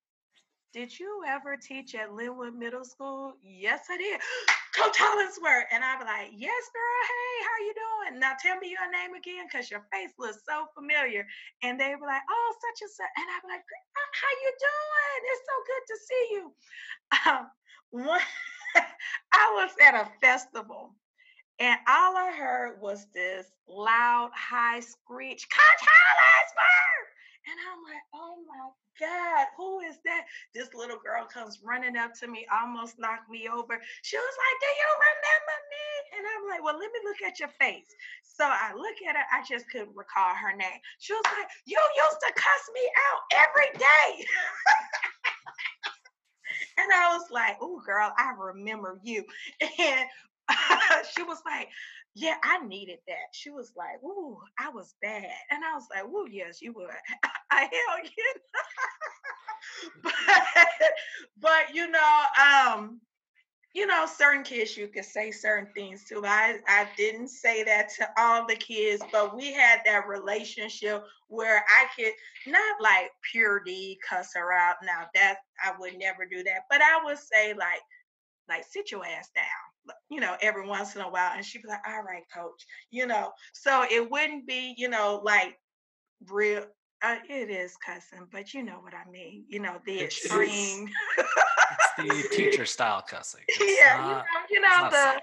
[0.73, 3.35] Did you ever teach at Linwood Middle School?
[3.43, 4.21] Yes, I did.
[4.77, 5.65] Coach Hollingsworth.
[5.73, 8.21] And be like, yes, girl, hey, how you doing?
[8.21, 11.27] Now tell me your name again because your face looks so familiar.
[11.63, 13.13] And they were like, oh, such and such.
[13.17, 13.65] And be like,
[14.21, 15.21] how you doing?
[15.33, 16.45] It's so good to see you.
[17.25, 17.45] Um,
[17.91, 18.21] one,
[19.33, 20.93] I was at a festival
[21.59, 27.06] and all I heard was this loud, high screech, Coach Hollingsworth.
[27.47, 28.67] And I'm like, oh my
[28.99, 30.25] God, who is that?
[30.55, 33.79] This little girl comes running up to me, almost knocked me over.
[34.03, 35.87] She was like, Do you remember me?
[36.19, 37.87] And I'm like, Well, let me look at your face.
[38.25, 40.81] So I look at her, I just couldn't recall her name.
[40.99, 44.27] She was like, You used to cuss me out every day.
[46.79, 49.25] and I was like, Oh, girl, I remember you.
[49.63, 50.07] And
[51.17, 51.69] she was like,
[52.15, 53.33] yeah, I needed that.
[53.33, 55.31] She was like, ooh, I was bad.
[55.51, 56.97] And I was like, ooh, yes, you were.
[57.51, 58.35] I hell you.
[60.03, 60.13] but,
[61.41, 63.01] but, you know, um,
[63.75, 66.25] you know, certain kids you could say certain things to.
[66.25, 71.63] I, I didn't say that to all the kids, but we had that relationship where
[71.69, 72.15] I could
[72.51, 74.77] not like pure D cuss her out.
[74.83, 77.83] Now that I would never do that, but I would say like,
[78.49, 79.45] like sit your ass down
[80.11, 81.33] you know, every once in a while.
[81.35, 83.33] And she'd be like, all right, coach, you know.
[83.53, 85.59] So it wouldn't be, you know, like
[86.29, 86.65] real
[87.03, 89.45] uh, it is cussing, but you know what I mean.
[89.49, 90.89] You know, the extreme.
[91.19, 93.43] it's the teacher style cussing.
[93.49, 95.21] It's yeah, not, you know, you know the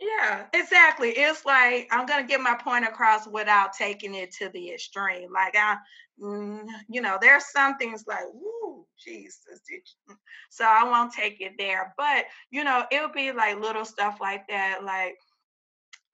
[0.00, 1.10] yeah, Yeah, exactly.
[1.10, 5.32] It's like I'm gonna get my point across without taking it to the extreme.
[5.32, 5.76] Like I,
[6.22, 8.57] mm, you know, there's some things like, "Woo,
[9.04, 9.60] Jesus,"
[10.50, 11.94] so I won't take it there.
[11.98, 15.16] But you know, it'll be like little stuff like that, like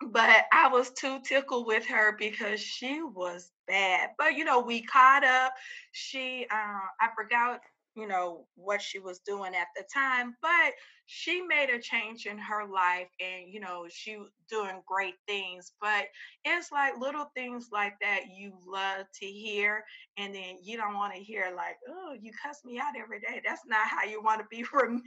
[0.08, 4.10] but I was too tickled with her because she was bad.
[4.18, 5.52] But you know, we caught up.
[5.92, 6.54] She uh
[7.00, 7.60] I forgot,
[7.96, 10.72] you know, what she was doing at the time, but
[11.06, 14.16] she made a change in her life and you know, she
[14.48, 15.72] doing great things.
[15.80, 16.06] But
[16.44, 19.84] it's like little things like that you love to hear
[20.18, 23.42] and then you don't want to hear like, "Oh, you cuss me out every day."
[23.46, 25.02] That's not how you want to be remembered,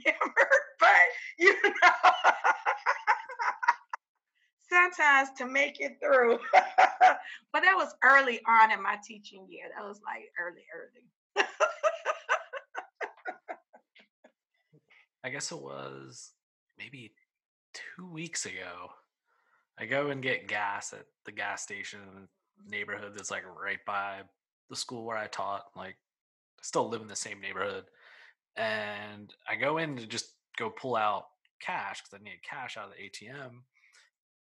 [0.80, 0.88] but
[1.38, 2.12] you know
[4.70, 6.38] sometimes to make it through.
[6.52, 9.66] but that was early on in my teaching year.
[9.76, 11.46] That was like early, early.
[15.24, 16.32] I guess it was
[16.78, 17.12] maybe
[17.74, 18.90] two weeks ago.
[19.78, 23.78] I go and get gas at the gas station in the neighborhood that's like right
[23.86, 24.20] by
[24.70, 25.64] the school where I taught.
[25.76, 25.96] Like,
[26.58, 27.84] I still live in the same neighborhood.
[28.56, 31.26] And I go in to just go pull out
[31.60, 33.50] cash because I need cash out of the ATM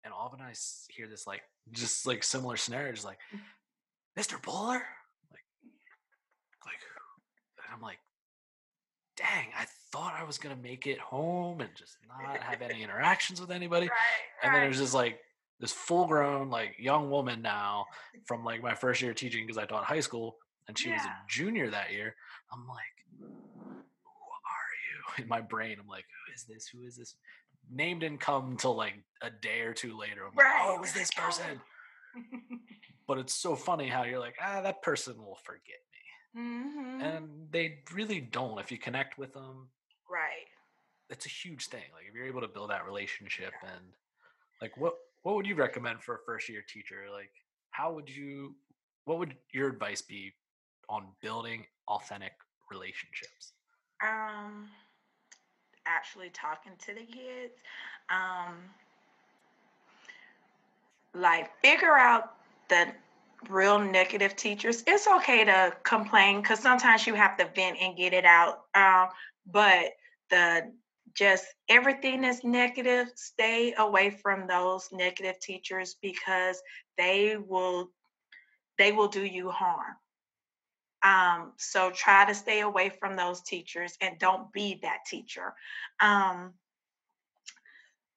[0.07, 0.53] and all of a I
[0.89, 3.19] hear this like just like similar scenario, just like
[4.17, 4.41] Mr.
[4.41, 4.81] Bowler,
[5.31, 5.43] like
[6.65, 6.81] like,
[7.65, 7.99] and I'm like,
[9.17, 13.41] dang, I thought I was gonna make it home and just not have any interactions
[13.41, 15.19] with anybody, right, and then there's just like
[15.59, 17.85] this full grown like young woman now
[18.25, 20.95] from like my first year teaching because I taught high school and she yeah.
[20.95, 22.15] was a junior that year.
[22.53, 22.77] I'm like,
[23.19, 25.23] who are you?
[25.23, 26.67] In my brain, I'm like, who is this?
[26.67, 27.15] Who is this?
[27.71, 30.25] name didn't come until like a day or two later.
[30.25, 30.59] I'm right.
[30.59, 31.61] like, oh, it was this person.
[33.07, 35.96] but it's so funny how you're like, ah, that person will forget me.
[36.35, 37.01] Mm-hmm.
[37.01, 39.69] And they really don't if you connect with them.
[40.09, 40.47] Right.
[41.09, 41.83] It's a huge thing.
[41.93, 43.69] Like if you're able to build that relationship yeah.
[43.75, 43.85] and
[44.61, 47.05] like what what would you recommend for a first year teacher?
[47.11, 47.31] Like
[47.71, 48.55] how would you
[49.05, 50.33] what would your advice be
[50.89, 52.33] on building authentic
[52.69, 53.53] relationships?
[54.03, 54.69] Um
[55.87, 57.61] actually talking to the kids.
[58.09, 58.55] Um,
[61.13, 62.33] like figure out
[62.69, 62.87] the
[63.49, 64.83] real negative teachers.
[64.87, 68.61] It's okay to complain because sometimes you have to vent and get it out.
[68.75, 69.09] Um,
[69.45, 69.93] but
[70.29, 70.71] the
[71.13, 76.61] just everything that's negative, stay away from those negative teachers because
[76.97, 77.91] they will
[78.77, 79.95] they will do you harm.
[81.03, 85.53] Um, so try to stay away from those teachers and don't be that teacher.
[85.99, 86.53] Um,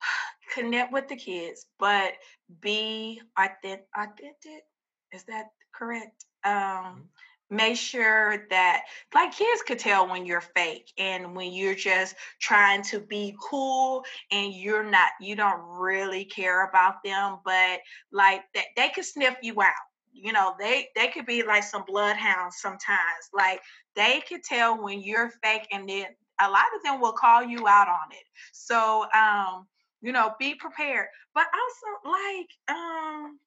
[0.54, 2.12] connect with the kids, but
[2.60, 3.86] be authentic.
[3.96, 4.64] authentic.
[5.12, 6.24] Is that correct?
[6.44, 7.56] Um, mm-hmm.
[7.56, 12.82] make sure that like kids could tell when you're fake and when you're just trying
[12.82, 17.80] to be cool and you're not you don't really care about them but
[18.12, 19.74] like that they could sniff you out
[20.12, 23.60] you know they they could be like some bloodhounds sometimes like
[23.96, 26.06] they could tell when you're fake and then
[26.40, 29.66] a lot of them will call you out on it so um
[30.00, 33.38] you know be prepared but also like um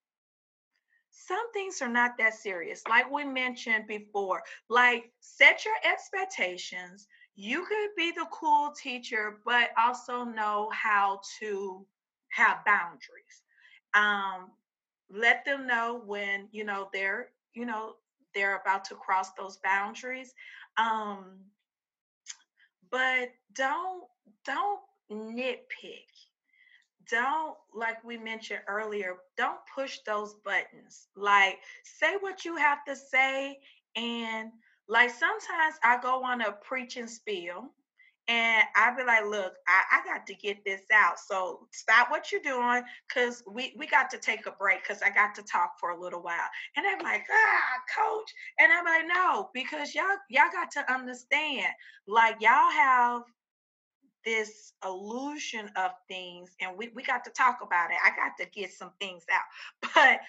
[1.13, 7.65] some things are not that serious like we mentioned before like set your expectations you
[7.65, 11.86] could be the cool teacher but also know how to
[12.30, 13.43] have boundaries
[13.93, 14.52] um
[15.10, 17.93] let them know when you know they're you know
[18.34, 20.34] they're about to cross those boundaries
[20.78, 21.26] um
[22.91, 24.04] but don't
[24.45, 24.80] don't
[25.12, 26.08] nitpick
[27.09, 32.95] don't like we mentioned earlier don't push those buttons like say what you have to
[32.95, 33.57] say
[33.95, 34.51] and
[34.87, 37.71] like sometimes i go on a preaching spiel
[38.29, 41.19] and I'd be like, look, I, I got to get this out.
[41.19, 45.09] So stop what you're doing because we, we got to take a break because I
[45.09, 46.47] got to talk for a little while.
[46.77, 48.33] And I'm like, ah, coach.
[48.60, 51.67] And I'm like, no, because y'all, y'all got to understand,
[52.08, 53.23] like y'all have
[54.26, 57.98] this illusion of things and we, we got to talk about it.
[58.04, 59.90] I got to get some things out.
[59.96, 60.19] But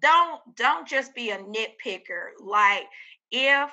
[0.00, 2.30] don't don't just be a nitpicker.
[2.40, 2.84] Like
[3.30, 3.70] if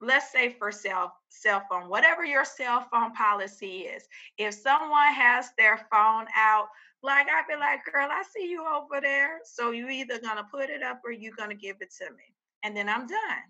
[0.00, 4.04] let's say for cell cell phone whatever your cell phone policy is
[4.38, 6.68] if someone has their phone out
[7.02, 10.70] like i'd be like girl i see you over there so you either gonna put
[10.70, 13.42] it up or you gonna give it to me and then i'm done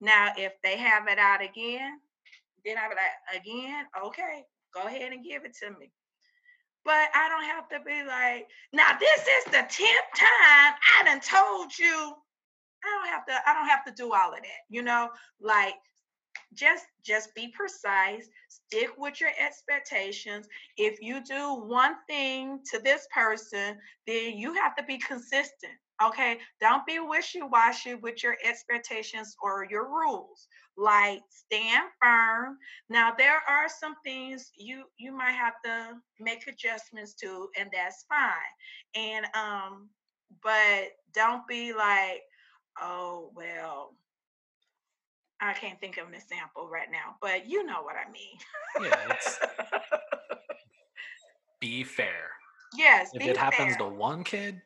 [0.00, 1.98] now if they have it out again
[2.64, 4.44] then i'd be like again okay
[4.76, 5.90] go ahead and give it to me.
[6.84, 11.20] But I don't have to be like, now this is the 10th time I done
[11.20, 12.12] told you.
[12.84, 14.62] I don't have to I don't have to do all of that.
[14.68, 15.08] You know,
[15.40, 15.74] like
[16.54, 20.46] just just be precise stick with your expectations.
[20.76, 25.72] If you do one thing to this person then you have to be consistent
[26.02, 26.38] okay?
[26.60, 30.46] Don't be wishy-washy with your expectations or your rules
[30.76, 32.58] like stand firm
[32.90, 38.04] now there are some things you you might have to make adjustments to and that's
[38.08, 38.52] fine
[38.94, 39.88] and um
[40.42, 42.22] but don't be like
[42.80, 43.96] oh well
[45.40, 48.38] I can't think of an example right now, but you know what I mean.
[48.78, 49.38] Yeah, it's
[51.60, 52.30] be fair.
[52.76, 53.78] yes, If it happens fair.
[53.78, 54.62] to one kid,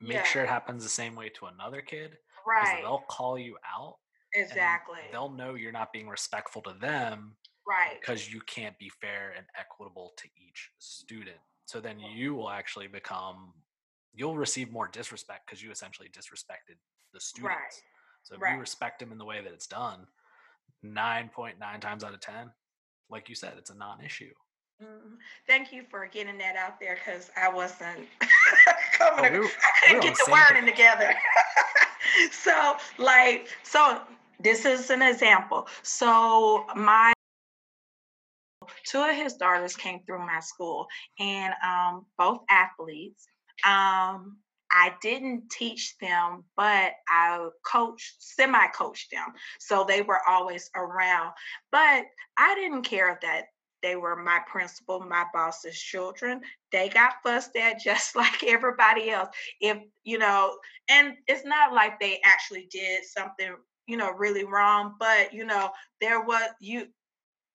[0.00, 2.82] make Yeah, sure it happens the same way to another kid right.
[2.82, 3.98] they'll call you out
[4.34, 4.98] Exactly.
[5.12, 8.00] they'll know you're not being respectful to them Right.
[8.00, 11.36] because you can't be fair and equitable to each student.
[11.66, 13.52] So then you will actually become
[14.12, 16.76] you'll receive more disrespect because you essentially disrespected
[17.12, 17.82] the students.
[18.24, 18.54] So if Right.
[18.54, 20.06] you respect them in the way that it's done,
[20.84, 22.50] 9.9 times out of 10,
[23.08, 24.32] like you said, it's a non-issue.
[24.82, 25.18] Mhm.
[25.46, 28.08] Thank you for getting that out there because I wasn't
[29.02, 29.32] Oh, coming.
[29.32, 31.14] we ac- were, I couldn't on get the wording together.
[32.32, 34.00] so, like, so
[34.40, 35.66] this is an example.
[35.82, 37.12] So my
[38.86, 40.86] two of his daughters came through my school
[41.18, 43.26] and um, both athletes.
[43.66, 44.38] Um,
[44.72, 49.26] i didn't teach them but i coached semi coached them.
[49.58, 51.32] So they were always around.
[51.72, 52.04] But
[52.38, 53.46] i didn't care that
[53.82, 56.40] they were my principal my boss's children.
[56.72, 59.28] They got fussed at just like everybody else.
[59.60, 60.56] If you know
[60.88, 63.54] and it's not like they actually did something
[63.86, 65.70] you know really wrong but you know
[66.00, 66.86] there was you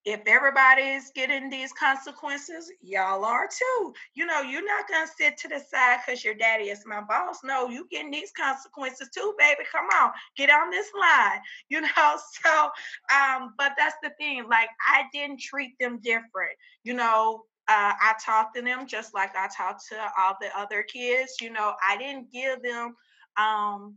[0.06, 3.92] if everybody's getting these consequences, y'all are too.
[4.14, 7.40] You know, you're not gonna sit to the side because your daddy is my boss.
[7.42, 9.64] No, you getting these consequences too, baby.
[9.70, 11.40] Come on, get on this line.
[11.68, 12.70] You know, so
[13.12, 14.46] um, but that's the thing.
[14.48, 16.56] Like I didn't treat them different.
[16.84, 20.84] You know, uh, I talked to them just like I talked to all the other
[20.84, 21.34] kids.
[21.40, 22.94] You know, I didn't give them
[23.36, 23.96] um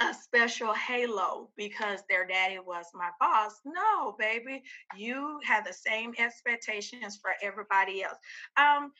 [0.00, 3.60] a special halo because their daddy was my boss.
[3.64, 4.62] No, baby,
[4.96, 8.18] you have the same expectations for everybody else.
[8.56, 8.92] Um,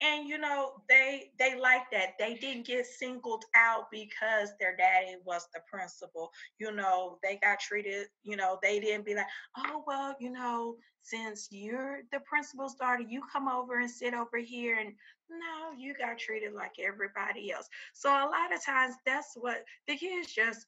[0.00, 2.14] and you know they they like that.
[2.18, 6.30] They didn't get singled out because their daddy was the principal.
[6.58, 9.26] You know they got treated you know they didn't be like
[9.58, 14.38] oh well you know since you're the principal's daughter you come over and sit over
[14.38, 14.92] here and
[15.30, 17.68] no you got treated like everybody else.
[17.92, 20.66] So a lot of times that's what the kids just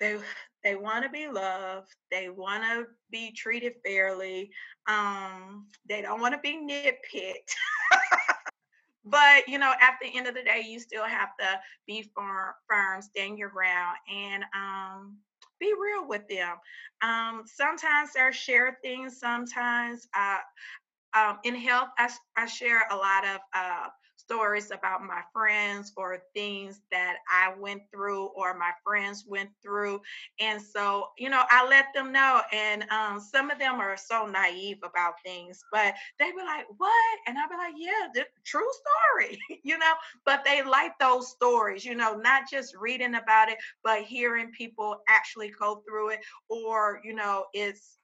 [0.00, 0.16] they
[0.64, 1.88] they want to be loved.
[2.10, 4.50] They want to be treated fairly.
[4.88, 7.52] Um they don't want to be nitpicked
[9.10, 12.52] but you know at the end of the day you still have to be firm,
[12.68, 15.16] firm stand your ground and um
[15.60, 16.56] be real with them.
[17.02, 20.38] Um sometimes they're shared things sometimes uh
[21.16, 23.86] um, in health, I, I share a lot of uh,
[24.28, 30.00] stories about my friends or things that I went through or my friends went through.
[30.38, 32.42] And so, you know, I let them know.
[32.52, 37.18] And um, some of them are so naive about things, but they be like, what?
[37.26, 38.68] And I'll be like, yeah, the true
[39.14, 39.92] story, you know,
[40.26, 44.96] but they like those stories, you know, not just reading about it, but hearing people
[45.08, 47.97] actually go through it or, you know, it's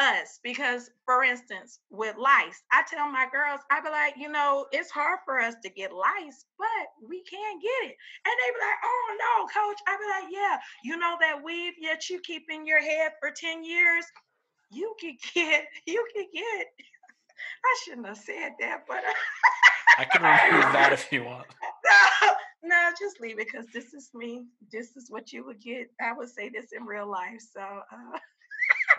[0.00, 4.64] us because for instance with lice i tell my girls i be like you know
[4.72, 7.96] it's hard for us to get lice but we can get it.
[8.24, 9.78] And they be like oh no coach.
[9.86, 13.30] I be like yeah you know that weave that you keep in your head for
[13.30, 14.04] 10 years?
[14.70, 16.66] You could get you could get
[17.64, 19.02] i shouldn't have said that but
[19.98, 21.46] I can remove that if you want.
[22.22, 22.30] no,
[22.62, 26.12] no just leave it because this is me this is what you would get i
[26.12, 28.18] would say this in real life so uh,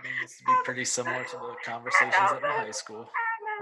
[0.04, 3.10] mean, this would be pretty similar to the conversations at my high school.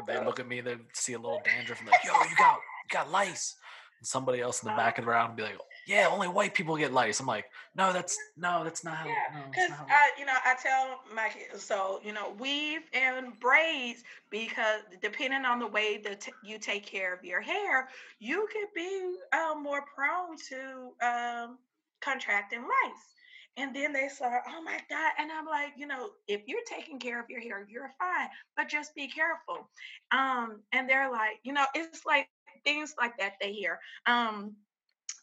[0.03, 2.55] Where they look at me, they see a little dandruff, and like, "Yo, you got
[2.55, 3.55] you got lice."
[3.99, 6.53] And somebody else in the back of the round would be like, "Yeah, only white
[6.53, 9.07] people get lice." I'm like, "No, that's no, that's not how.
[9.07, 12.81] Yeah, No, because how." I, you know, I tell my kids, so you know, weave
[12.93, 17.89] and braids because depending on the way that t- you take care of your hair,
[18.19, 21.57] you could be um, more prone to um,
[21.99, 23.18] contracting lice.
[23.59, 25.11] And then they start, oh my God.
[25.19, 28.69] And I'm like, you know, if you're taking care of your hair, you're fine, but
[28.69, 29.69] just be careful.
[30.11, 32.29] Um, and they're like, you know, it's like
[32.63, 33.79] things like that they hear.
[34.05, 34.55] Um,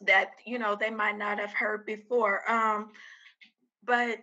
[0.03, 2.43] that you know they might not have heard before.
[2.51, 2.91] Um,
[3.84, 4.18] but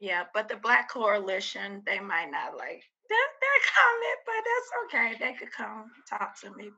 [0.00, 5.24] yeah, but the Black Coalition, they might not like that that comment, but that's okay.
[5.24, 6.70] They could come talk to me.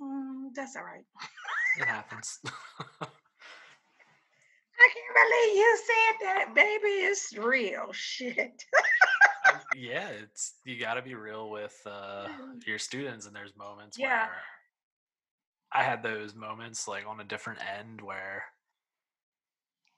[0.00, 1.04] Mm, that's all right.
[1.78, 2.40] It happens.
[4.80, 6.88] I can't believe you said that, baby.
[7.06, 8.64] It's real shit.
[9.76, 12.28] yeah, it's you got to be real with uh,
[12.66, 14.26] your students, and there's moments Yeah.
[14.26, 14.36] where
[15.72, 18.44] I had those moments like on a different end where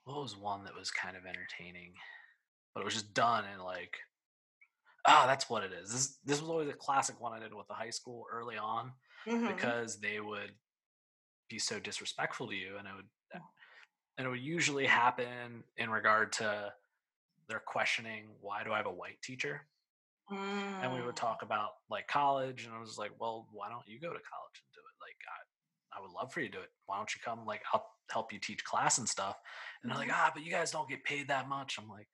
[0.03, 1.93] what was one that was kind of entertaining,
[2.73, 3.95] but it was just done and like,
[5.07, 5.91] oh, that's what it is.
[5.91, 8.91] This this was always a classic one I did with the high school early on
[9.27, 9.47] Mhm.
[9.55, 10.51] because they would
[11.49, 13.07] be so disrespectful to you and it would
[14.17, 16.73] and it would usually happen in regard to
[17.47, 19.61] their questioning why do i have a white teacher
[20.29, 21.19] and we would Mm.
[21.27, 24.57] talk about like college and i was like well why don't you go to college
[24.61, 27.13] and do it like i, I would love for you to do it why don't
[27.13, 29.37] you come like i'll help you teach class and stuff
[29.83, 30.15] and they're like Mhm.
[30.15, 32.07] ah but you guys don't get paid that much i'm like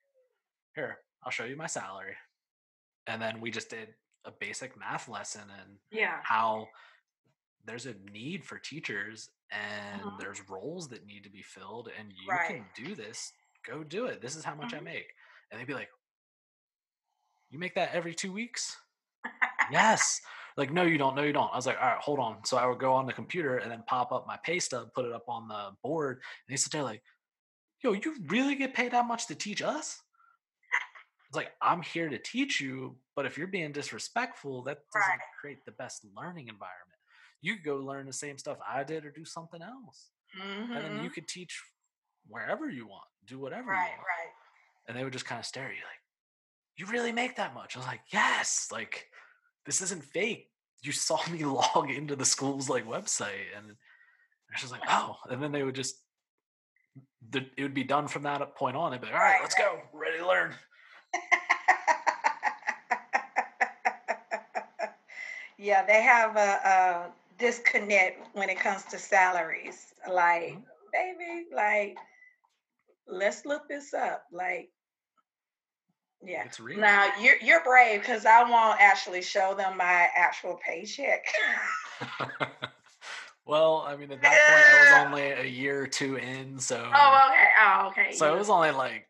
[0.74, 2.14] here i'll show you my salary
[3.06, 3.94] and then we just did
[4.24, 6.20] a basic math lesson and Yeah.
[6.24, 6.66] how
[7.68, 10.18] there's a need for teachers and Mhm.
[10.18, 12.46] there's roles that need to be filled and you Right.
[12.48, 13.32] can do this
[13.66, 14.84] go do it this is how much i Mhm.
[14.84, 15.14] make
[15.50, 15.90] and they'd be like
[17.50, 18.76] you make that every two weeks
[19.70, 20.20] yes
[20.56, 22.56] like no you don't no you don't i was like all right hold on so
[22.56, 25.12] i would go on the computer and then pop up my pay stub put it
[25.12, 27.02] up on the board and they sit there like
[27.82, 30.02] yo you really get paid that much to teach us
[31.28, 35.20] it's like i'm here to teach you but if you're being disrespectful that doesn't Right.
[35.40, 36.97] create the best learning environment
[37.40, 40.10] you could go learn the same stuff i did or do something else.
[40.38, 41.14] And then you Mhm.
[41.14, 41.62] could teach
[42.26, 44.00] wherever you want do whatever you Right, want.
[44.00, 44.32] right.
[44.86, 46.02] and they would just kind of stare at you like
[46.76, 47.74] you really make that much.
[47.76, 49.10] I was like yes like
[49.66, 50.50] this isn't fake.
[50.82, 53.56] You saw me log into the school's like website.
[53.56, 53.76] And
[54.52, 55.16] it's just like oh.
[55.30, 55.96] And then they would just
[57.30, 58.92] the, it would be done from that point on.
[58.92, 59.80] They'd be like all right Right, let's go.
[59.92, 60.54] Ready to learn.
[65.60, 69.94] Yeah, they have a, a disconnect when it comes to salaries.
[70.10, 70.64] Like, Mhm.
[70.92, 71.96] baby, like,
[73.06, 74.24] let's look this up.
[74.32, 74.70] Like,
[76.20, 76.44] yeah.
[76.44, 81.24] it's real Now you're you're brave because I won't actually show them my actual paycheck.
[83.44, 86.76] well i mean at that point i was only a year or two in so
[86.94, 87.48] oh, okay.
[87.60, 88.12] Oh, okay.
[88.14, 89.08] so you- it was only like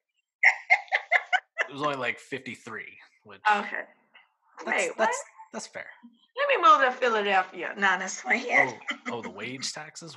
[1.68, 2.84] it was only like 53
[3.24, 3.82] which okay.
[4.64, 4.96] that's, Wait, what?
[5.06, 5.22] that's
[5.52, 5.86] that's fair
[6.62, 7.72] Move to Philadelphia.
[7.76, 8.42] No, that's fine.
[8.50, 8.72] oh,
[9.10, 10.16] oh the wage taxes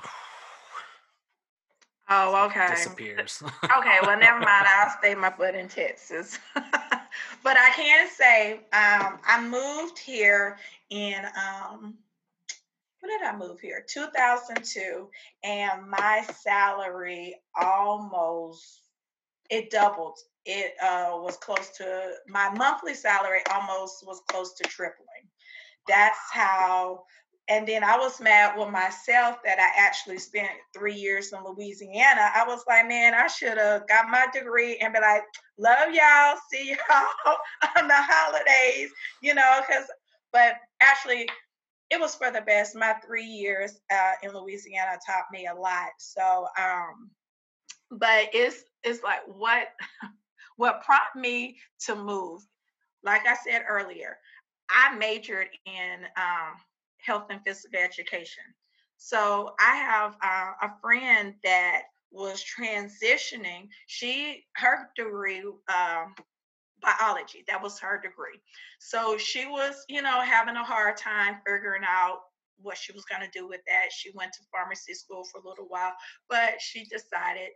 [2.08, 2.66] Oh, okay.
[2.68, 4.66] disappears Okay, well, never mind.
[4.68, 6.38] I'll stay my butt in Texas.
[6.54, 10.58] but I can say um, I moved here
[10.90, 11.94] in um,
[13.00, 13.84] when did I move here?
[13.88, 15.08] 2002,
[15.42, 18.82] and my salary almost
[19.50, 20.18] it doubled.
[20.44, 25.28] It uh, was close to my monthly salary almost was close to tripling.
[25.88, 27.04] That's how.
[27.48, 32.30] And then I was mad with myself that I actually spent three years in Louisiana.
[32.34, 35.22] I was like, man, I should have got my degree and be like,
[35.58, 37.36] love y'all, see y'all
[37.76, 38.90] on the holidays,
[39.22, 39.86] you know, because,
[40.32, 41.28] but actually,
[41.90, 42.74] it was for the best.
[42.74, 45.90] My three years uh, in Louisiana taught me a lot.
[45.98, 47.10] So, um,
[47.90, 49.68] but it's it's like what
[50.56, 52.40] what prompted me to move.
[53.04, 54.16] Like I said earlier,
[54.70, 56.56] I majored in um,
[56.98, 58.44] health and physical education.
[58.96, 63.68] So I have uh, a friend that was transitioning.
[63.86, 66.14] She her degree um,
[66.80, 67.44] biology.
[67.48, 68.40] That was her degree.
[68.78, 72.18] So she was, you know, having a hard time figuring out
[72.60, 73.92] what she was going to do with that.
[73.92, 75.92] She went to pharmacy school for a little while,
[76.28, 77.48] but she decided,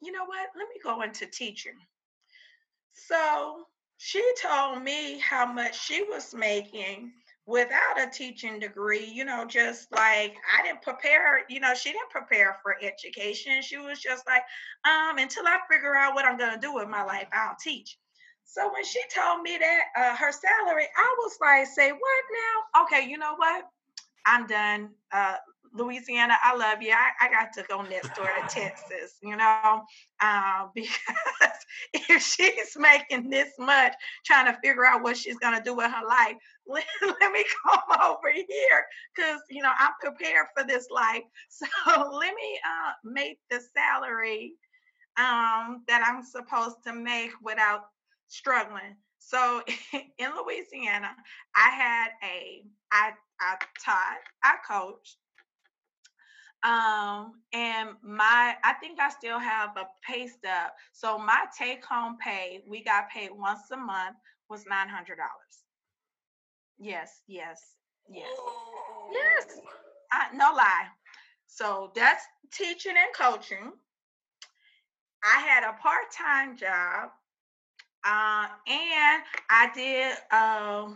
[0.00, 0.48] you know what?
[0.56, 1.76] Let me go into teaching.
[2.92, 3.64] So
[3.98, 7.12] she told me how much she was making
[7.46, 12.10] without a teaching degree, you know, just like I didn't prepare, you know, she didn't
[12.10, 13.62] prepare for education.
[13.62, 14.42] She was just like,
[14.84, 17.98] um, until I figure out what I'm gonna do with my life, I'll teach.
[18.44, 22.82] So when she told me that uh, her salary, I was like, say what now?
[22.82, 23.64] Okay, you know what?
[24.26, 24.90] I'm done.
[25.12, 25.36] Uh,
[25.76, 26.92] Louisiana, I love you.
[26.92, 29.82] I, I got to go next door to Texas, you know,
[30.20, 31.58] uh, because
[31.92, 33.92] if she's making this much
[34.24, 37.44] trying to figure out what she's going to do with her life, let, let me
[37.64, 41.22] come over here because, you know, I'm prepared for this life.
[41.48, 44.54] So let me uh, make the salary
[45.18, 47.82] um, that I'm supposed to make without
[48.28, 48.96] struggling.
[49.18, 49.62] So
[49.92, 51.10] in Louisiana,
[51.54, 52.62] I had a,
[52.92, 55.16] I, I taught, I coached,
[56.62, 60.70] um, and my, I think I still have a pay stub.
[60.92, 64.16] So my take home pay, we got paid once a month,
[64.48, 65.62] was nine hundred dollars.
[66.78, 67.62] Yes, yes,
[68.08, 68.28] yes,
[69.12, 69.58] yes.
[70.12, 70.86] I, no lie.
[71.46, 73.72] So that's teaching and coaching.
[75.24, 77.10] I had a part time job,
[78.04, 80.90] uh, and I did uh,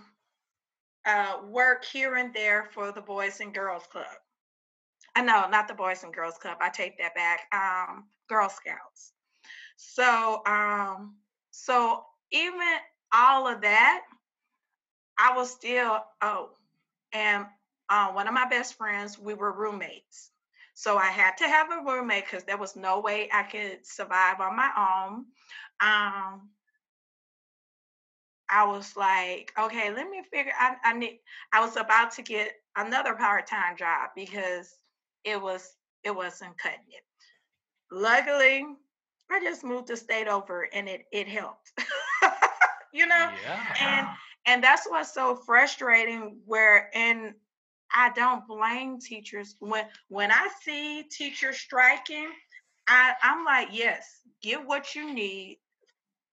[1.06, 4.06] uh, work here and there for the Boys and Girls Club.
[5.20, 6.56] Uh, know, not the Boys and Girls Club.
[6.62, 7.40] I take that back.
[7.52, 9.12] Um, Girl Scouts.
[9.76, 11.16] So, um,
[11.50, 12.60] so even
[13.12, 14.02] all of that,
[15.18, 16.50] I was still oh,
[17.12, 17.44] and
[17.90, 20.30] uh, one of my best friends, we were roommates.
[20.74, 24.40] So I had to have a roommate because there was no way I could survive
[24.40, 25.26] on my own.
[25.82, 26.48] Um,
[28.48, 30.52] I was like, okay, let me figure.
[30.58, 31.20] I, I need.
[31.52, 34.79] I was about to get another part time job because
[35.24, 37.04] it was it wasn't cutting it.
[37.90, 38.64] Luckily,
[39.30, 41.72] I just moved the state over, and it it helped.
[42.92, 43.74] you know, Yeah.
[43.80, 44.06] and
[44.46, 46.40] and that's what's so frustrating.
[46.46, 47.34] Where and
[47.94, 52.30] I don't blame teachers when when I see teachers striking.
[52.88, 55.58] I, I'm like, yes, get what you need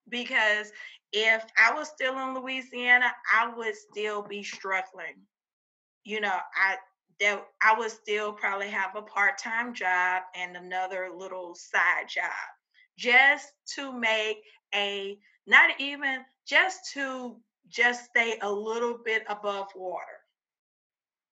[0.09, 0.71] because
[1.11, 5.25] if I was still in Louisiana, I would still be struggling.
[6.03, 6.75] You know, I
[7.19, 12.31] that I would still probably have a part-time job and another little side job
[12.97, 14.37] just to make
[14.73, 17.37] a not even just to
[17.69, 20.05] just stay a little bit above water.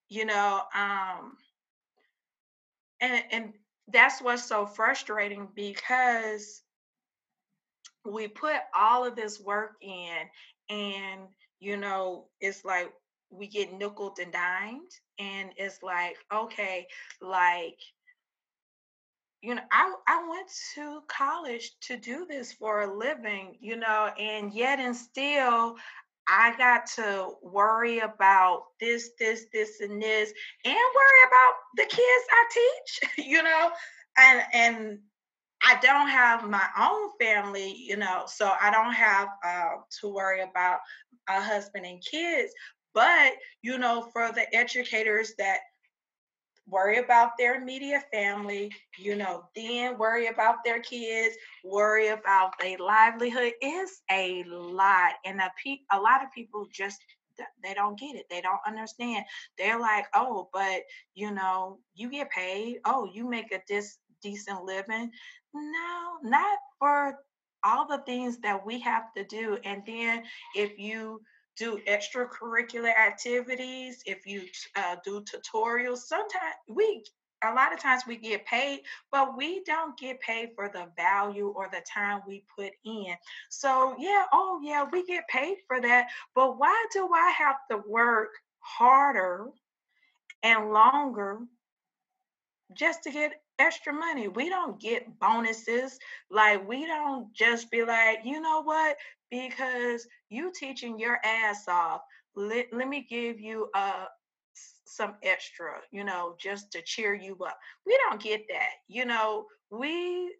[0.09, 1.37] You know, um
[3.01, 3.53] and and
[3.87, 6.61] that's what's so frustrating because
[8.05, 10.17] we put all of this work in
[10.69, 11.21] and
[11.59, 12.91] you know it's like
[13.29, 16.87] we get nickel and dimed and it's like okay
[17.21, 17.77] like
[19.41, 24.09] you know i i went to college to do this for a living you know
[24.19, 25.75] and yet and still
[26.27, 30.31] i got to worry about this this this and this
[30.63, 33.71] and worry about the kids i teach you know
[34.17, 34.99] and and
[35.65, 39.69] I don't have my own family, you know, so I don't have uh,
[39.99, 40.79] to worry about
[41.27, 42.53] a husband and kids.
[42.95, 43.33] But,
[43.63, 45.59] you know, for the educators that
[46.67, 52.77] worry about their immediate family, you know, then worry about their kids, worry about their
[52.79, 55.13] livelihood is a lot.
[55.25, 56.99] And a, pe- a lot of people just
[57.63, 58.25] they don't get it.
[58.29, 59.25] They don't understand.
[59.57, 60.83] They're like, oh, but
[61.15, 62.77] you know, you get paid.
[62.85, 65.11] Oh, you make a dis- decent living.
[65.53, 67.19] No, not for
[67.63, 69.57] all the things that we have to do.
[69.65, 70.23] And then
[70.55, 71.21] if you
[71.57, 74.43] do extracurricular activities, if you
[74.75, 77.03] uh, do tutorials, sometimes we,
[77.43, 78.81] a lot of times we get paid,
[79.11, 83.15] but we don't get paid for the value or the time we put in.
[83.49, 86.07] So, yeah, oh, yeah, we get paid for that.
[86.33, 89.47] But why do I have to work harder
[90.43, 91.39] and longer
[92.73, 94.27] just to get extra money.
[94.27, 95.99] We don't get bonuses.
[96.29, 98.97] Like we don't just be like, you know what?
[99.31, 102.01] Because you teaching your ass off.
[102.35, 104.05] Let, let me give you uh
[104.55, 107.57] s- some extra, you know, just to cheer you up.
[107.85, 108.71] We don't get that.
[108.87, 110.35] You know, we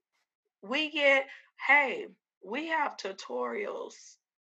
[0.62, 1.28] we get,
[1.68, 2.08] hey,
[2.44, 3.94] we have tutorials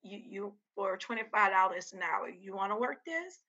[0.03, 2.29] you you for $25 an hour.
[2.29, 3.39] You want to work this?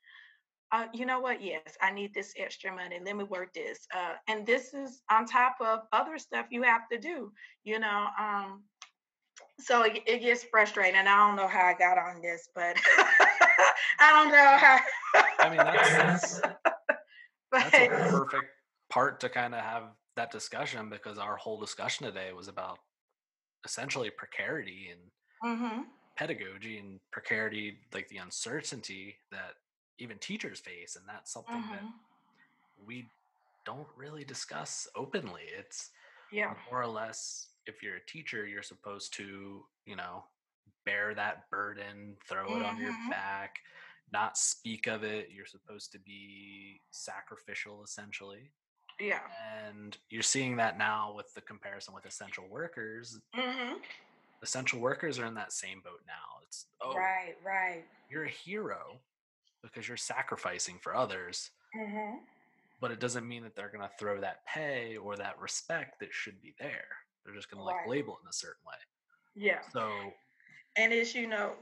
[0.73, 1.43] uh, you know what?
[1.43, 2.99] Yes, I need this extra money.
[3.05, 3.87] Let me work this.
[3.95, 7.33] Uh, and this is on top of other stuff you have to do,
[7.65, 8.09] you know.
[8.19, 8.65] Um,
[9.59, 10.97] so it, it gets frustrating.
[10.97, 12.77] And I don't know how I got on this, but
[14.01, 14.79] I don't know how.
[15.41, 15.97] I mean, that's
[17.51, 18.47] but that's a perfect
[18.91, 22.79] part to kind of have that discussion because our whole discussion today was about
[23.65, 25.11] essentially precarity and
[25.43, 25.83] hmm
[26.17, 29.55] pedagogy and precarity, like the uncertainty that
[29.99, 33.11] even teachers face, and that's something that hmm we
[33.65, 35.43] don't really discuss openly.
[35.59, 35.91] It's
[36.33, 40.25] yeah, more or less if you're a teacher, you're supposed to, you know,
[40.85, 43.57] bear that burden, throw it on your hmm back,
[44.13, 45.29] not speak of it.
[45.35, 48.53] You're supposed to be sacrificial essentially.
[49.01, 49.21] yeah,
[49.67, 53.19] And you're seeing that now with the comparison with essential workers.
[53.35, 53.75] hmm
[54.43, 56.41] Essential workers are in that same boat now.
[56.45, 57.85] It's, oh, right, right.
[58.09, 59.01] you're a hero
[59.63, 62.17] because you're sacrificing for others, hmm
[62.81, 66.13] but it doesn't mean that they're going to throw that pay or that respect that
[66.13, 66.85] should be there.
[67.27, 68.75] They're just going to like label it in a certain way.
[69.35, 69.59] yeah.
[69.73, 69.91] So
[70.77, 71.53] And it's, you know,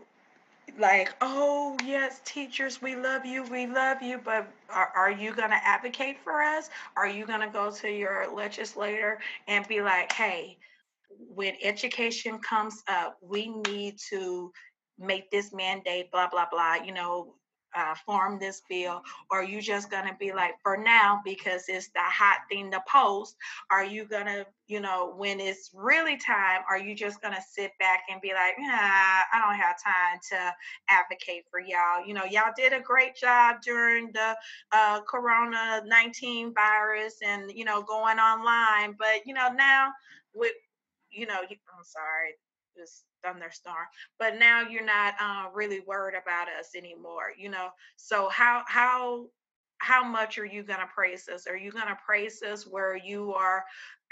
[0.79, 5.51] like, oh, yes, teachers, we love you, we love you, but are, are you going
[5.51, 6.69] to advocate for us?
[6.97, 10.59] Are you going to go to your legislator and be like, hey,
[11.35, 14.53] when education comes up, we need to
[14.99, 17.35] make this mandate, blah, blah, blah, you know,
[17.75, 19.03] uh, form this bill?
[19.31, 22.71] Or are you just going to be like, for now, because it's the hot thing
[22.71, 23.37] to post,
[23.71, 27.43] are you going to, you know, when it's really time, are you just going to
[27.43, 30.55] sit back and be like, nah, I don't have time to
[30.89, 32.07] advocate for y'all?
[32.07, 34.37] You know, y'all did a great job during the
[34.73, 38.95] uh, Corona 19 virus and, you know, going online.
[38.99, 39.93] But, you know, now
[40.35, 40.53] with,
[41.11, 42.35] you know, I'm sorry,
[42.77, 43.87] this thunderstorm
[44.19, 47.69] but now you're not uh, really worried about us anymore you know?
[47.97, 49.27] So how how
[49.79, 51.47] how much are you going to praise us?
[51.47, 53.65] Are you going to praise us where you are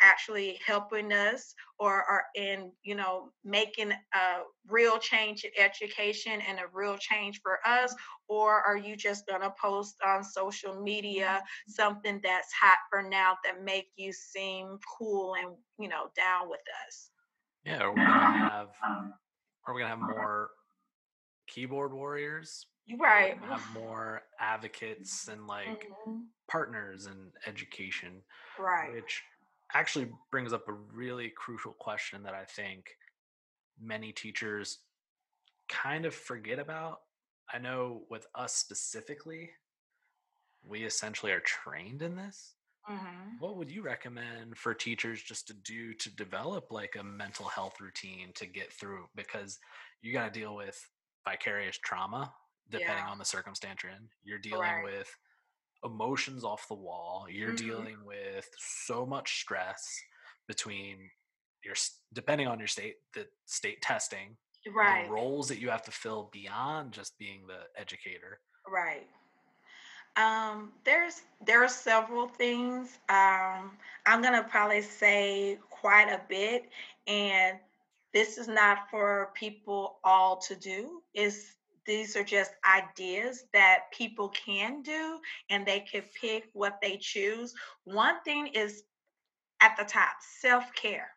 [0.03, 6.59] actually helping us or are in you know making a real change in education and
[6.59, 7.95] a real change for us?
[8.29, 13.39] Or are you just going to post on social media something that's hot for now
[13.45, 17.12] that make you seem cool and you know down with us
[17.65, 18.69] yeah, are we gonna have
[19.67, 20.51] are we gonna have more
[21.47, 22.67] keyboard warriors?
[22.99, 23.39] Right.
[23.49, 26.21] Have more advocates and like mm-hmm.
[26.51, 28.23] partners in education.
[28.59, 28.93] Right.
[28.93, 29.23] Which
[29.75, 32.91] actually brings up a really crucial question that I think
[33.81, 34.79] many teachers
[35.69, 37.01] kind of forget about.
[37.53, 39.51] I know with us specifically,
[40.65, 42.55] we essentially are trained in this.
[42.91, 43.37] Mm-hmm.
[43.39, 47.75] What would you recommend for teachers just to do to develop like a mental health
[47.81, 49.07] routine to get through?
[49.15, 49.59] Because
[50.01, 50.79] you got to deal with
[51.29, 52.33] vicarious trauma
[52.71, 53.11] depending yeah.
[53.11, 54.09] on the circumstance you're in.
[54.25, 54.85] You're dealing right.
[54.85, 55.15] with
[55.85, 57.27] emotions off the wall.
[57.31, 57.69] You're mm-hmm.
[57.69, 59.87] dealing with so much stress
[60.49, 61.11] between
[61.65, 61.75] your
[62.13, 64.37] depending on your state the state testing
[64.75, 69.07] right the roles that you have to fill beyond just being the educator right
[70.17, 72.99] um, there's there are several things.
[73.09, 73.73] Um,
[74.07, 76.69] I'm gonna probably say quite a bit,
[77.07, 77.59] and
[78.13, 81.03] this is not for people all to do.
[81.15, 81.55] Is
[81.87, 85.19] these are just ideas that people can do,
[85.51, 87.55] and they can pick what they choose.
[87.85, 88.85] One thing is
[89.61, 91.09] at the top self care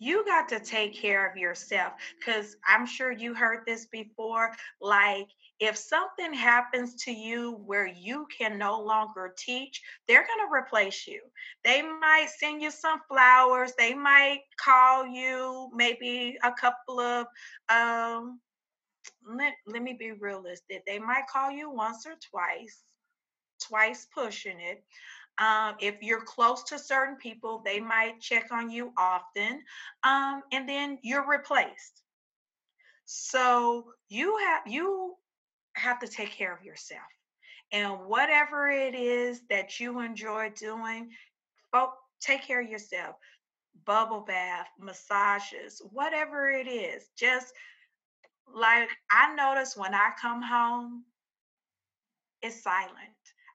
[0.00, 4.50] you got to take care of yourself because I'm sure you heard this before.
[4.80, 5.28] Like,
[5.60, 11.06] if something happens to you where you can no longer teach, they're going to replace
[11.06, 11.20] you.
[11.64, 17.26] They might send you some flowers, they might call you maybe a couple of,
[17.68, 18.40] um,
[19.28, 20.82] let, let me be realistic.
[20.86, 22.80] They might call you once or twice,
[23.60, 24.82] twice pushing it.
[25.38, 29.62] Um, if you're close to certain people, they might check on you often,
[30.04, 32.02] um, and then you're replaced.
[33.04, 35.16] So you have you
[35.80, 37.00] have to take care of yourself,
[37.72, 41.10] and whatever it is that you enjoy doing,
[42.20, 43.16] take care of yourself.
[43.86, 47.52] Bubble bath, massages, whatever it is, just
[48.54, 51.04] like I notice when I come home,
[52.42, 52.92] it's silent.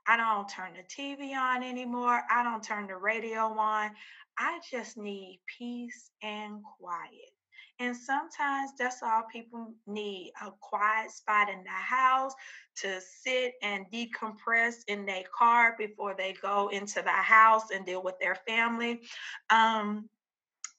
[0.07, 2.21] I don't turn the TV on anymore.
[2.29, 3.91] I don't turn the radio on.
[4.37, 7.34] I just need peace and quiet.
[7.79, 12.33] And sometimes that's all people need a quiet spot in the house
[12.77, 18.01] to sit and decompress in their car before they go into the house and deal
[18.01, 19.01] with their family.
[19.49, 20.09] Um,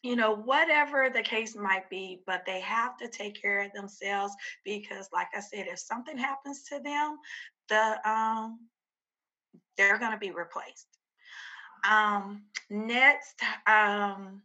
[0.03, 4.33] you know, whatever the case might be, but they have to take care of themselves
[4.65, 7.19] because, like I said, if something happens to them,
[7.69, 8.61] the um,
[9.77, 10.87] they're going to be replaced.
[11.89, 14.43] Um, next, um,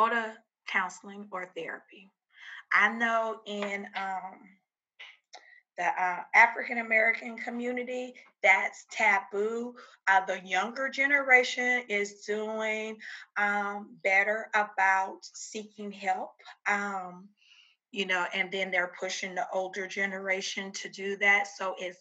[0.00, 0.32] go to
[0.66, 2.10] counseling or therapy.
[2.72, 4.38] I know in um,
[5.76, 9.74] the uh, African American community, that's taboo.
[10.08, 12.96] Uh, the younger generation is doing
[13.36, 16.32] um, better about seeking help.
[16.68, 17.28] Um,
[17.92, 21.48] you know, and then they're pushing the older generation to do that.
[21.48, 21.98] So it's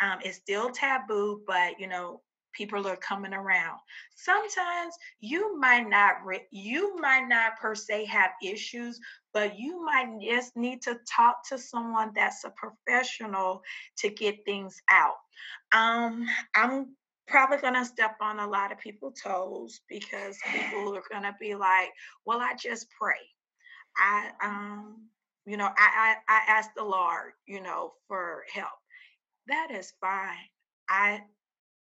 [0.00, 2.20] um, it's still taboo, but you know,
[2.52, 3.78] people are coming around.
[4.14, 9.00] Sometimes you might not re- you might not per se have issues,
[9.32, 13.62] but you might just need to talk to someone that's a professional
[13.98, 15.16] to get things out.
[15.74, 16.96] Um, I'm
[17.26, 21.34] probably going to step on a lot of people's toes because people are going to
[21.40, 21.90] be like,
[22.26, 23.16] "Well, I just pray."
[23.96, 25.08] I um
[25.46, 28.70] you know, I, I, I ask the Lord, you know, for help.
[29.48, 30.36] That is fine.
[30.88, 31.22] I,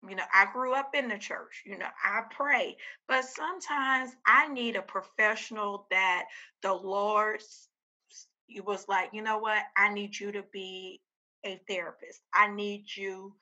[0.09, 2.77] you know, I grew up in the church, you know, I pray,
[3.09, 6.25] but sometimes I need a professional that
[6.63, 7.43] the Lord
[8.65, 11.01] was like, you know what, I need you to be
[11.45, 12.21] a therapist.
[12.35, 13.35] I need you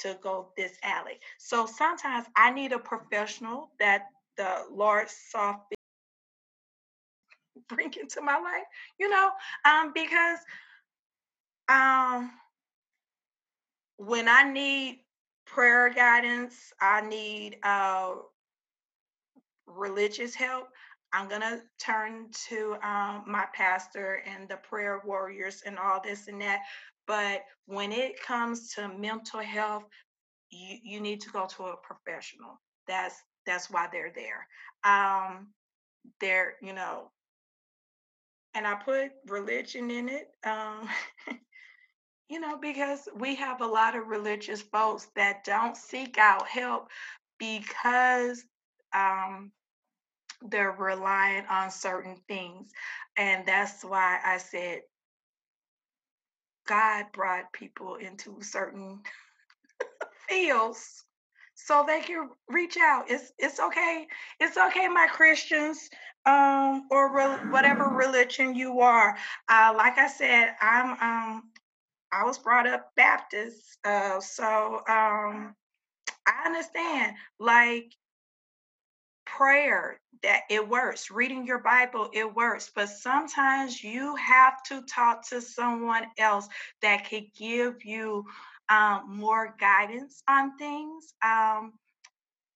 [0.00, 1.18] to go this alley.
[1.38, 4.06] So sometimes I need a professional that
[4.36, 5.56] the Lord saw
[7.68, 8.64] bring into my life,
[8.98, 9.30] you know,
[9.64, 10.38] um, because
[11.68, 12.30] um
[13.98, 15.00] when I need
[15.46, 18.14] prayer guidance, I need uh,
[19.66, 20.68] religious help.
[21.12, 26.40] I'm gonna turn to um, my pastor and the prayer warriors and all this and
[26.42, 26.62] that.
[27.06, 29.84] But when it comes to mental health,
[30.50, 32.60] you, you need to go to a professional.
[32.86, 33.16] That's
[33.46, 34.46] that's why they're there.
[34.84, 35.48] Um,
[36.20, 37.10] they're you know,
[38.54, 40.30] and I put religion in it.
[40.44, 40.88] Um,
[42.28, 46.88] you know, because we have a lot of religious folks that don't seek out help
[47.38, 48.44] because
[48.94, 49.52] um,
[50.42, 52.70] they're reliant on certain things.
[53.16, 54.82] And that's why I said
[56.66, 59.00] God brought people into certain
[60.28, 61.04] fields
[61.54, 63.06] so they can reach out.
[63.10, 64.06] It's it's okay.
[64.40, 65.88] It's okay, my Christians,
[66.26, 69.16] um, or re- whatever religion you are.
[69.48, 71.42] Uh, like I said, I'm um,
[72.12, 75.54] I was brought up Baptist, uh, so um,
[76.26, 77.16] I understand.
[77.38, 77.92] Like
[79.26, 85.28] prayer that it works reading your bible it works but sometimes you have to talk
[85.28, 86.48] to someone else
[86.80, 88.24] that could give you
[88.68, 91.72] um, more guidance on things um,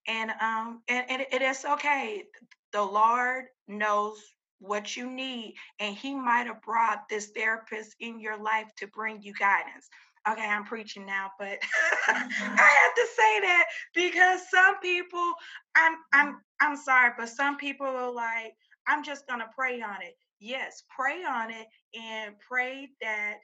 [0.06, 2.24] and um and, and it is okay
[2.72, 4.22] the lord knows
[4.60, 9.20] what you need and he might have brought this therapist in your life to bring
[9.22, 9.88] you guidance.
[10.30, 11.58] Okay i'm preaching now but
[12.08, 15.32] i have to say that because some people
[15.76, 18.52] i'm i'm i'm sorry but some people are like
[18.86, 20.16] i'm just gonna pray on it.
[20.38, 21.66] Yes pray on it
[21.98, 23.36] and pray that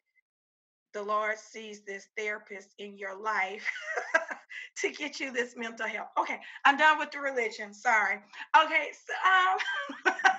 [0.92, 3.66] the lord sees this therapist in your life
[4.76, 6.08] to get you this mental health.
[6.18, 8.18] Okay i'm done with the religion sorry.
[8.64, 10.14] Okay so um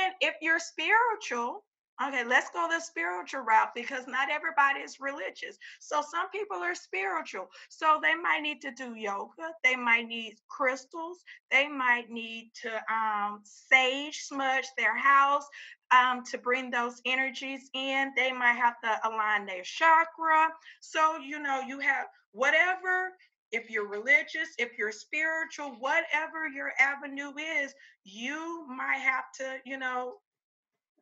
[0.00, 1.64] and if you're spiritual
[2.00, 5.56] Okay, let's go the spiritual route because not everybody is religious.
[5.78, 7.48] So some people are spiritual.
[7.68, 9.52] So they might need to do yoga.
[9.62, 11.18] They might need crystals.
[11.50, 15.46] They might need to um, sage smudge their house
[15.92, 18.12] um, to bring those energies in.
[18.16, 20.48] They might have to align their chakra.
[20.80, 23.12] So, you know, you have whatever
[23.52, 27.74] if you're religious, if you're spiritual, whatever your avenue is,
[28.04, 30.14] you might have to, you know,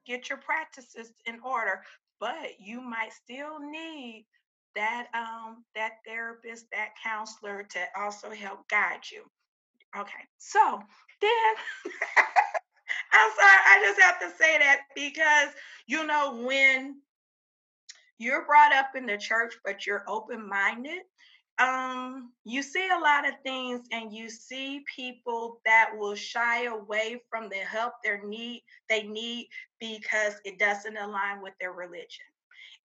[0.06, 1.82] get your practices in order,
[2.18, 4.26] but you might still need
[4.76, 9.22] that um that therapist, that counselor to also help guide you.
[9.96, 10.24] Okay.
[10.38, 10.80] So
[11.20, 11.30] then
[13.12, 15.54] I'm sorry, I just have to say that because
[15.86, 17.00] you know when
[18.18, 21.00] you're brought up in the church but you're open-minded
[21.60, 27.20] um you see a lot of things and you see people that will shy away
[27.30, 29.48] from the help they need they need
[29.80, 32.26] because it doesn't align with their religion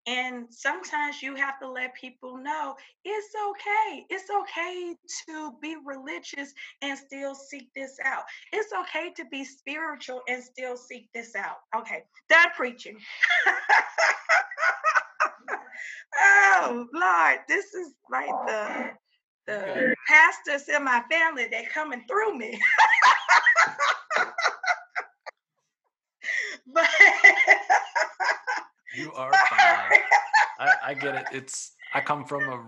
[0.07, 4.05] and sometimes you have to let people know it's okay.
[4.09, 4.95] It's okay
[5.27, 8.23] to be religious and still seek this out.
[8.53, 11.57] It's okay to be spiritual and still seek this out.
[11.75, 12.97] Okay, done preaching.
[16.17, 18.91] oh Lord, this is like the
[19.47, 22.59] the pastors in my family they coming through me.
[26.73, 26.89] but
[28.95, 29.99] you are fine.
[30.59, 31.25] I, I, get it.
[31.31, 32.65] It's I come from a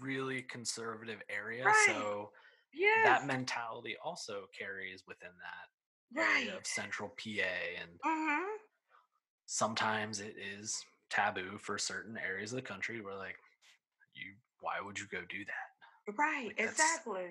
[0.00, 1.84] really conservative area, right.
[1.86, 2.30] so
[2.72, 3.04] yes.
[3.04, 5.70] that mentality also carries within that
[6.20, 6.48] right.
[6.56, 8.46] of central PA and mm-hmm.
[9.46, 13.36] sometimes it is taboo for certain areas of the country where like
[14.14, 16.14] you why would you go do that?
[16.16, 17.28] Right like exactly.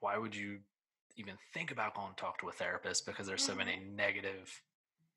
[0.00, 0.58] why would you
[1.16, 3.52] even think about going to talk to a therapist because there's mm-hmm.
[3.52, 4.62] so many negative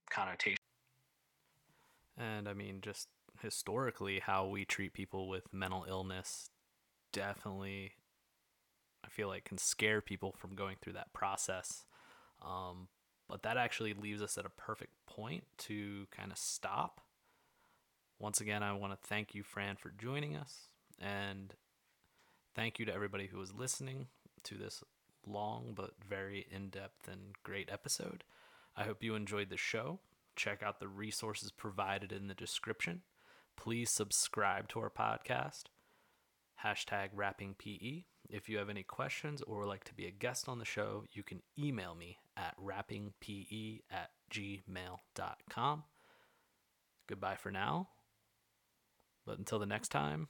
[0.09, 0.57] connotations?
[2.17, 3.07] And i mean just
[3.41, 6.49] historically how we treat people with mental illness
[7.11, 7.91] definitely
[9.03, 11.85] i feel like can scare people from going through that process
[12.41, 12.87] um,
[13.29, 17.01] but that actually leaves us at a perfect point to kind of stop
[18.19, 20.67] once again, I want to thank you, Fran, for joining us.
[20.99, 21.53] And
[22.55, 24.07] thank you to everybody who was listening
[24.43, 24.83] to this
[25.25, 28.23] long but very in depth and great episode.
[28.75, 29.99] I hope you enjoyed the show.
[30.35, 33.01] Check out the resources provided in the description.
[33.55, 35.63] Please subscribe to our podcast.
[36.63, 38.05] Hashtag rappingpe.
[38.29, 41.03] If you have any questions or would like to be a guest on the show,
[41.11, 45.83] you can email me at rappingpe at gmail.com.
[47.07, 47.89] Goodbye for now.
[49.25, 50.27] But until the next time,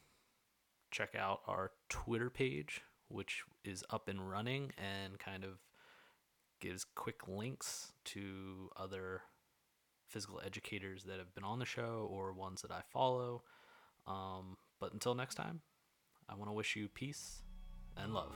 [0.91, 5.59] check out our Twitter page, which is up and running and kind of
[6.59, 9.21] gives quick links to other
[10.07, 13.43] physical educators that have been on the show or ones that I follow.
[14.05, 15.61] Um, but until next time,
[16.29, 17.41] I want to wish you peace
[17.97, 18.35] and love.